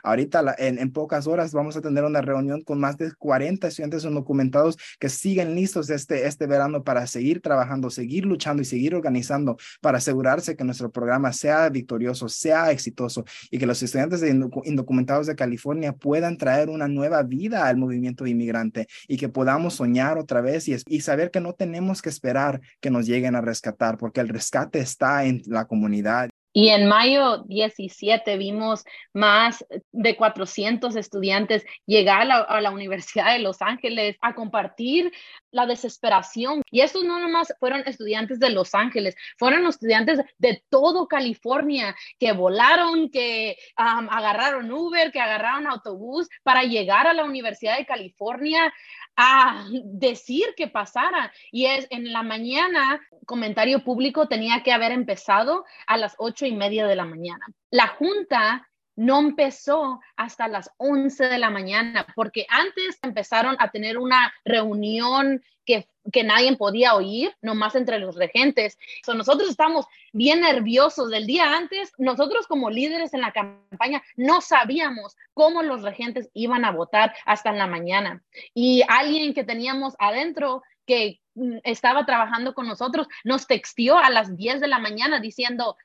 Ahorita 0.02 0.54
en, 0.58 0.90
pocas 0.92 1.26
horas 1.26 1.52
vamos 1.52 1.76
a 1.76 1.80
tener 1.80 2.04
una 2.04 2.20
reunión 2.20 2.62
con 2.62 2.80
más 2.80 2.96
de 2.96 3.12
40 3.12 3.68
estudiantes 3.68 4.04
indocumentados 4.04 4.76
que 4.98 5.08
siguen 5.08 5.54
listos 5.54 5.90
este, 5.90 6.26
este 6.26 6.46
verano 6.46 6.82
para 6.82 7.06
seguir 7.06 7.40
trabajando, 7.40 7.90
seguir 7.90 8.24
luchando 8.24 8.62
y 8.62 8.64
seguir 8.64 8.94
organizando 8.94 9.56
para 9.80 9.98
asegurarse 9.98 10.56
que 10.56 10.64
nuestro 10.64 10.90
programa 10.90 11.32
sea 11.32 11.68
victorioso, 11.68 12.28
sea 12.28 12.70
exitoso 12.70 13.24
y 13.50 13.58
que 13.58 13.66
los 13.66 13.82
estudiantes 13.82 14.22
indocumentados 14.22 15.26
de 15.26 15.36
California 15.36 15.92
puedan 15.92 16.36
traer 16.36 16.70
una 16.70 16.88
nueva 16.88 17.22
vida 17.22 17.66
al 17.66 17.76
movimiento 17.76 18.26
inmigrante 18.26 18.88
y 19.06 19.16
que 19.16 19.28
podamos 19.28 19.74
soñar 19.74 20.18
otra 20.18 20.40
vez 20.40 20.68
y 20.68 21.00
saber 21.00 21.30
que 21.30 21.40
no 21.40 21.54
tenemos 21.54 22.02
que 22.02 22.08
esperar 22.08 22.60
que 22.80 22.90
nos 22.90 23.06
lleguen 23.06 23.36
a 23.36 23.40
rescatar 23.40 23.98
porque 23.98 24.20
el 24.20 24.28
rescate 24.28 24.80
está 24.80 25.24
en 25.24 25.42
la 25.46 25.66
comunidad 25.66 26.29
y 26.52 26.70
en 26.70 26.88
mayo 26.88 27.44
17 27.46 28.36
vimos 28.36 28.84
más 29.12 29.64
de 29.92 30.16
400 30.16 30.96
estudiantes 30.96 31.64
llegar 31.86 32.22
a 32.30 32.60
la, 32.60 32.70
Universidad 32.70 33.32
de 33.32 33.38
Los 33.38 33.62
Ángeles 33.62 34.16
a 34.20 34.34
compartir 34.34 35.12
la 35.52 35.66
desesperación. 35.66 36.62
Y 36.70 36.80
estos 36.80 37.04
no 37.04 37.18
nomás 37.20 37.52
fueron 37.60 37.82
estudiantes 37.86 38.40
de 38.40 38.50
Los 38.50 38.74
Ángeles, 38.74 39.16
fueron 39.38 39.66
estudiantes 39.66 40.20
de 40.38 40.62
todo 40.68 41.06
California 41.06 41.94
que 42.18 42.32
volaron, 42.32 43.10
que 43.10 43.56
agarraron 43.76 44.72
Uber, 44.72 45.12
que 45.12 45.20
agarraron 45.20 45.66
autobús 45.66 46.28
para 46.42 46.62
llegar 46.62 47.06
a 47.06 47.14
la 47.14 47.24
Universidad 47.24 47.76
de 47.76 47.86
California 47.86 48.72
a 49.16 49.66
decir 49.84 50.46
que 50.56 50.68
pasara. 50.68 51.32
Y 51.52 51.66
es 51.66 51.86
en 51.90 52.12
la 52.12 52.22
mañana, 52.22 53.00
comentario 53.26 53.84
público 53.84 54.28
tenía 54.28 54.62
que 54.62 54.72
haber 54.72 54.92
empezado 54.92 55.64
a 55.86 55.96
las 55.96 56.14
ocho 56.40 56.46
y 56.46 56.57
media 56.57 56.87
de 56.87 56.96
la 56.96 57.05
mañana. 57.05 57.46
La 57.70 57.88
junta 57.88 58.66
no 58.96 59.20
empezó 59.20 60.00
hasta 60.16 60.48
las 60.48 60.70
11 60.79 61.29
de 61.29 61.38
la 61.38 61.50
mañana, 61.50 62.07
porque 62.14 62.46
antes 62.48 62.98
empezaron 63.03 63.57
a 63.59 63.70
tener 63.70 63.98
una 63.98 64.33
reunión 64.44 65.42
que, 65.66 65.87
que 66.12 66.24
nadie 66.24 66.57
podía 66.57 66.94
oír, 66.94 67.35
nomás 67.42 67.74
entre 67.74 67.98
los 67.98 68.16
regentes. 68.16 68.79
nosotros 69.07 69.50
estamos 69.50 69.87
bien 70.12 70.40
nerviosos 70.40 71.11
del 71.11 71.26
día 71.26 71.57
antes. 71.57 71.92
Nosotros 71.98 72.46
como 72.46 72.70
líderes 72.70 73.12
en 73.12 73.20
la 73.20 73.33
campaña 73.33 74.03
no 74.16 74.40
sabíamos 74.40 75.16
cómo 75.35 75.62
los 75.62 75.83
regentes 75.83 76.31
iban 76.33 76.64
a 76.64 76.72
votar 76.72 77.14
hasta 77.26 77.50
en 77.50 77.59
la 77.59 77.66
mañana. 77.66 78.22
Y 78.55 78.83
alguien 78.88 79.35
que 79.35 79.44
teníamos 79.44 79.94
adentro 79.98 80.62
que 80.87 81.20
mm, 81.35 81.59
estaba 81.64 82.05
trabajando 82.07 82.55
con 82.55 82.66
nosotros 82.66 83.07
nos 83.24 83.46
textió 83.46 83.98
a 83.98 84.11
las 84.11 84.37
10 84.37 84.61
de 84.61 84.68
la 84.68 84.79
mañana 84.79 85.20
diciendo, 85.20 85.76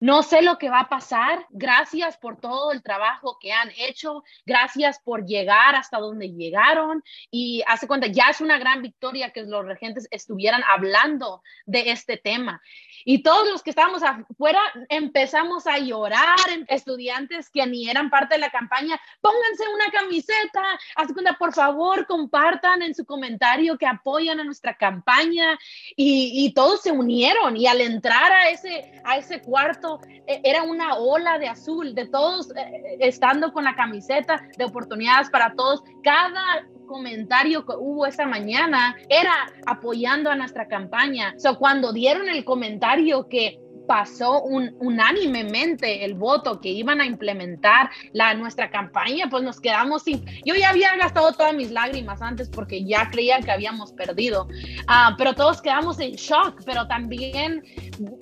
no 0.00 0.22
sé 0.22 0.40
lo 0.40 0.56
que 0.56 0.70
va 0.70 0.80
a 0.80 0.88
pasar. 0.88 1.46
Gracias 1.50 2.16
por 2.16 2.40
todo 2.40 2.72
el 2.72 2.82
trabajo 2.82 3.38
que 3.38 3.52
han 3.52 3.70
hecho. 3.76 4.24
Gracias 4.46 4.98
por 4.98 5.26
llegar 5.26 5.76
hasta 5.76 5.98
donde 5.98 6.30
llegaron. 6.30 7.04
Y 7.30 7.62
hace 7.66 7.86
cuenta, 7.86 8.06
ya 8.06 8.30
es 8.30 8.40
una 8.40 8.58
gran 8.58 8.80
victoria 8.80 9.30
que 9.30 9.42
los 9.42 9.64
regentes 9.64 10.08
estuvieran 10.10 10.62
hablando 10.66 11.42
de 11.66 11.90
este 11.90 12.16
tema. 12.16 12.62
Y 13.04 13.22
todos 13.22 13.48
los 13.48 13.62
que 13.62 13.70
estábamos 13.70 14.02
afuera 14.02 14.60
empezamos 14.88 15.66
a 15.66 15.78
llorar, 15.78 16.38
estudiantes 16.68 17.50
que 17.50 17.66
ni 17.66 17.88
eran 17.88 18.10
parte 18.10 18.34
de 18.34 18.40
la 18.40 18.50
campaña, 18.50 19.00
pónganse 19.20 19.64
una 19.74 19.90
camiseta, 19.90 20.62
hace 20.96 21.12
cuenta, 21.14 21.34
por 21.38 21.54
favor, 21.54 22.06
compartan 22.06 22.82
en 22.82 22.94
su 22.94 23.04
comentario 23.04 23.78
que 23.78 23.86
apoyan 23.86 24.40
a 24.40 24.44
nuestra 24.44 24.74
campaña. 24.76 25.58
Y, 25.96 26.44
y 26.44 26.54
todos 26.54 26.80
se 26.82 26.90
unieron 26.90 27.56
y 27.56 27.66
al 27.66 27.82
entrar 27.82 28.32
a 28.32 28.48
ese, 28.48 29.00
a 29.04 29.18
ese 29.18 29.42
cuarto 29.42 29.89
e, 30.26 30.40
era 30.44 30.62
una 30.62 30.96
ola 30.96 31.38
de 31.38 31.48
azul, 31.48 31.94
de 31.94 32.06
todos 32.06 32.50
eh, 32.56 32.98
estando 33.00 33.52
con 33.52 33.64
la 33.64 33.74
camiseta 33.74 34.42
de 34.56 34.64
oportunidades 34.64 35.30
para 35.30 35.54
todos. 35.54 35.82
Cada 36.02 36.66
comentario 36.86 37.64
que 37.64 37.74
hubo 37.78 38.04
esa 38.04 38.26
mañana 38.26 38.96
era 39.08 39.32
apoyando 39.66 40.28
a 40.28 40.34
nuestra 40.34 40.66
campaña. 40.66 41.34
So, 41.38 41.56
cuando 41.58 41.92
dieron 41.92 42.28
el 42.28 42.44
comentario 42.44 43.28
que 43.28 43.60
pasó 43.86 44.42
un, 44.42 44.74
unánimemente 44.78 46.04
el 46.04 46.14
voto 46.14 46.60
que 46.60 46.68
iban 46.68 47.00
a 47.00 47.06
implementar 47.06 47.90
la, 48.12 48.34
nuestra 48.34 48.70
campaña, 48.70 49.28
pues 49.30 49.42
nos 49.42 49.60
quedamos 49.60 50.02
sin... 50.02 50.24
Yo 50.44 50.54
ya 50.54 50.70
había 50.70 50.96
gastado 50.96 51.32
todas 51.32 51.54
mis 51.54 51.70
lágrimas 51.70 52.22
antes 52.22 52.48
porque 52.48 52.84
ya 52.84 53.10
creía 53.10 53.40
que 53.40 53.50
habíamos 53.50 53.92
perdido, 53.92 54.46
uh, 54.88 55.16
pero 55.18 55.34
todos 55.34 55.60
quedamos 55.60 55.98
en 56.00 56.12
shock, 56.12 56.62
pero 56.64 56.86
también 56.86 57.62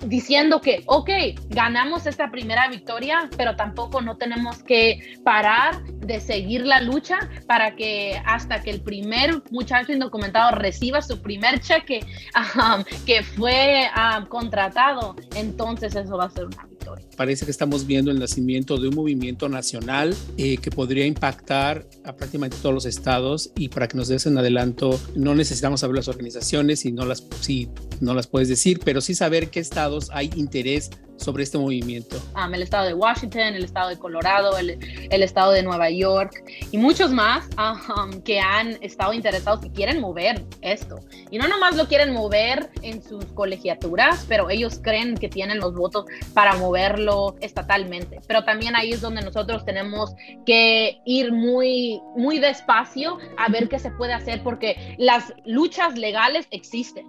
diciendo 0.05 0.61
que, 0.61 0.83
ok, 0.85 1.09
ganamos 1.49 2.05
esta 2.05 2.31
primera 2.31 2.67
victoria, 2.67 3.29
pero 3.37 3.55
tampoco 3.55 4.01
no 4.01 4.17
tenemos 4.17 4.63
que 4.63 5.17
parar 5.23 5.83
de 5.83 6.19
seguir 6.19 6.65
la 6.65 6.81
lucha 6.81 7.19
para 7.47 7.75
que 7.75 8.21
hasta 8.25 8.61
que 8.61 8.71
el 8.71 8.81
primer 8.81 9.41
muchacho 9.51 9.91
indocumentado 9.91 10.51
reciba 10.55 11.01
su 11.01 11.21
primer 11.21 11.59
cheque 11.61 12.05
um, 12.35 12.83
que 13.05 13.23
fue 13.23 13.89
um, 13.95 14.25
contratado. 14.25 15.15
En 15.35 15.48
entonces 15.49 15.95
eso 15.95 16.17
va 16.17 16.25
a 16.25 16.29
ser 16.29 16.45
una 16.45 16.65
victoria. 16.65 17.05
Parece 17.17 17.45
que 17.45 17.51
estamos 17.51 17.85
viendo 17.85 18.11
el 18.11 18.19
nacimiento 18.19 18.77
de 18.77 18.87
un 18.87 18.95
movimiento 18.95 19.49
nacional 19.49 20.15
eh, 20.37 20.57
que 20.57 20.71
podría 20.71 21.05
impactar 21.05 21.85
a 22.03 22.15
prácticamente 22.15 22.57
todos 22.61 22.73
los 22.73 22.85
estados 22.85 23.51
y 23.55 23.69
para 23.69 23.87
que 23.87 23.97
nos 23.97 24.07
des 24.07 24.25
un 24.25 24.37
adelanto, 24.37 24.99
no 25.15 25.35
necesitamos 25.35 25.81
saber 25.81 25.95
las 25.97 26.07
organizaciones 26.07 26.85
y 26.85 26.91
no 26.91 27.05
las, 27.05 27.25
si 27.41 27.69
no 27.99 28.13
las 28.13 28.27
puedes 28.27 28.47
decir, 28.47 28.79
pero 28.83 29.01
sí 29.01 29.15
saber 29.15 29.49
qué 29.49 29.59
estados 29.59 30.09
hay 30.13 30.29
interés 30.35 30.89
sobre 31.19 31.43
este 31.43 31.57
movimiento? 31.57 32.17
Um, 32.35 32.53
el 32.53 32.63
estado 32.63 32.87
de 32.87 32.93
Washington, 32.93 33.55
el 33.55 33.63
estado 33.63 33.89
de 33.89 33.97
Colorado, 33.97 34.57
el, 34.57 34.79
el 35.09 35.23
estado 35.23 35.51
de 35.51 35.63
Nueva 35.63 35.89
York 35.89 36.43
y 36.71 36.77
muchos 36.77 37.11
más 37.11 37.47
um, 37.57 38.21
que 38.21 38.39
han 38.39 38.81
estado 38.81 39.13
interesados 39.13 39.65
y 39.65 39.69
quieren 39.69 39.99
mover 39.99 40.43
esto. 40.61 40.99
Y 41.29 41.37
no 41.37 41.47
nomás 41.47 41.75
lo 41.75 41.87
quieren 41.87 42.13
mover 42.13 42.69
en 42.81 43.03
sus 43.03 43.25
colegiaturas, 43.25 44.25
pero 44.27 44.49
ellos 44.49 44.79
creen 44.81 45.15
que 45.15 45.29
tienen 45.39 45.59
los 45.59 45.73
votos 45.73 46.03
para 46.33 46.57
moverlo 46.57 47.37
estatalmente. 47.39 48.19
Pero 48.27 48.43
también 48.43 48.75
ahí 48.75 48.91
es 48.91 48.99
donde 48.99 49.21
nosotros 49.21 49.63
tenemos 49.63 50.13
que 50.45 50.99
ir 51.05 51.31
muy, 51.31 52.01
muy 52.17 52.39
despacio 52.39 53.17
a 53.37 53.47
ver 53.47 53.69
qué 53.69 53.79
se 53.79 53.89
puede 53.91 54.11
hacer 54.11 54.43
porque 54.43 54.95
las 54.97 55.33
luchas 55.45 55.97
legales 55.97 56.45
existen 56.51 57.05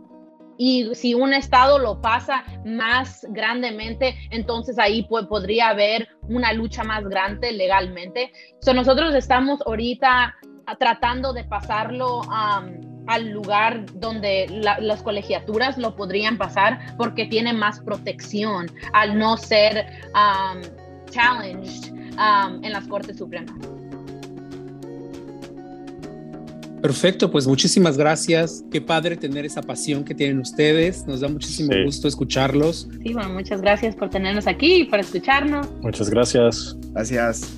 y 0.56 0.94
si 0.94 1.14
un 1.14 1.34
estado 1.34 1.80
lo 1.80 2.00
pasa 2.00 2.44
más 2.64 3.26
grandemente, 3.30 4.14
entonces 4.30 4.78
ahí 4.78 5.02
podría 5.08 5.70
haber 5.70 6.06
una 6.28 6.52
lucha 6.52 6.84
más 6.84 7.02
grande 7.02 7.50
legalmente. 7.50 8.30
So, 8.60 8.74
nosotros 8.74 9.12
estamos 9.14 9.60
ahorita 9.66 10.36
tratando 10.78 11.32
de 11.32 11.42
pasarlo 11.42 12.20
al 13.10 13.30
lugar 13.30 13.84
donde 13.94 14.46
las 14.80 15.02
colegiaturas 15.02 15.76
lo 15.76 15.96
podrían 15.96 16.38
pasar 16.38 16.94
porque 16.96 17.26
tiene 17.26 17.52
más 17.52 17.80
protección 17.80 18.70
al 18.92 19.18
no 19.18 19.36
ser 19.36 19.84
challenged 21.10 21.92
en 22.62 22.72
las 22.72 22.86
Cortes 22.86 23.18
Supremas. 23.18 23.54
Perfecto, 26.80 27.30
pues 27.30 27.46
muchísimas 27.46 27.98
gracias. 27.98 28.64
Qué 28.70 28.80
padre 28.80 29.16
tener 29.16 29.44
esa 29.44 29.60
pasión 29.60 30.02
que 30.02 30.14
tienen 30.14 30.38
ustedes. 30.38 31.06
Nos 31.06 31.20
da 31.20 31.28
muchísimo 31.28 31.70
gusto 31.84 32.08
escucharlos. 32.08 32.88
Sí, 33.02 33.12
bueno, 33.12 33.28
muchas 33.30 33.60
gracias 33.60 33.94
por 33.94 34.08
tenernos 34.08 34.46
aquí 34.46 34.76
y 34.76 34.84
por 34.84 35.00
escucharnos. 35.00 35.68
Muchas 35.82 36.08
gracias. 36.08 36.76
Gracias. 36.92 37.52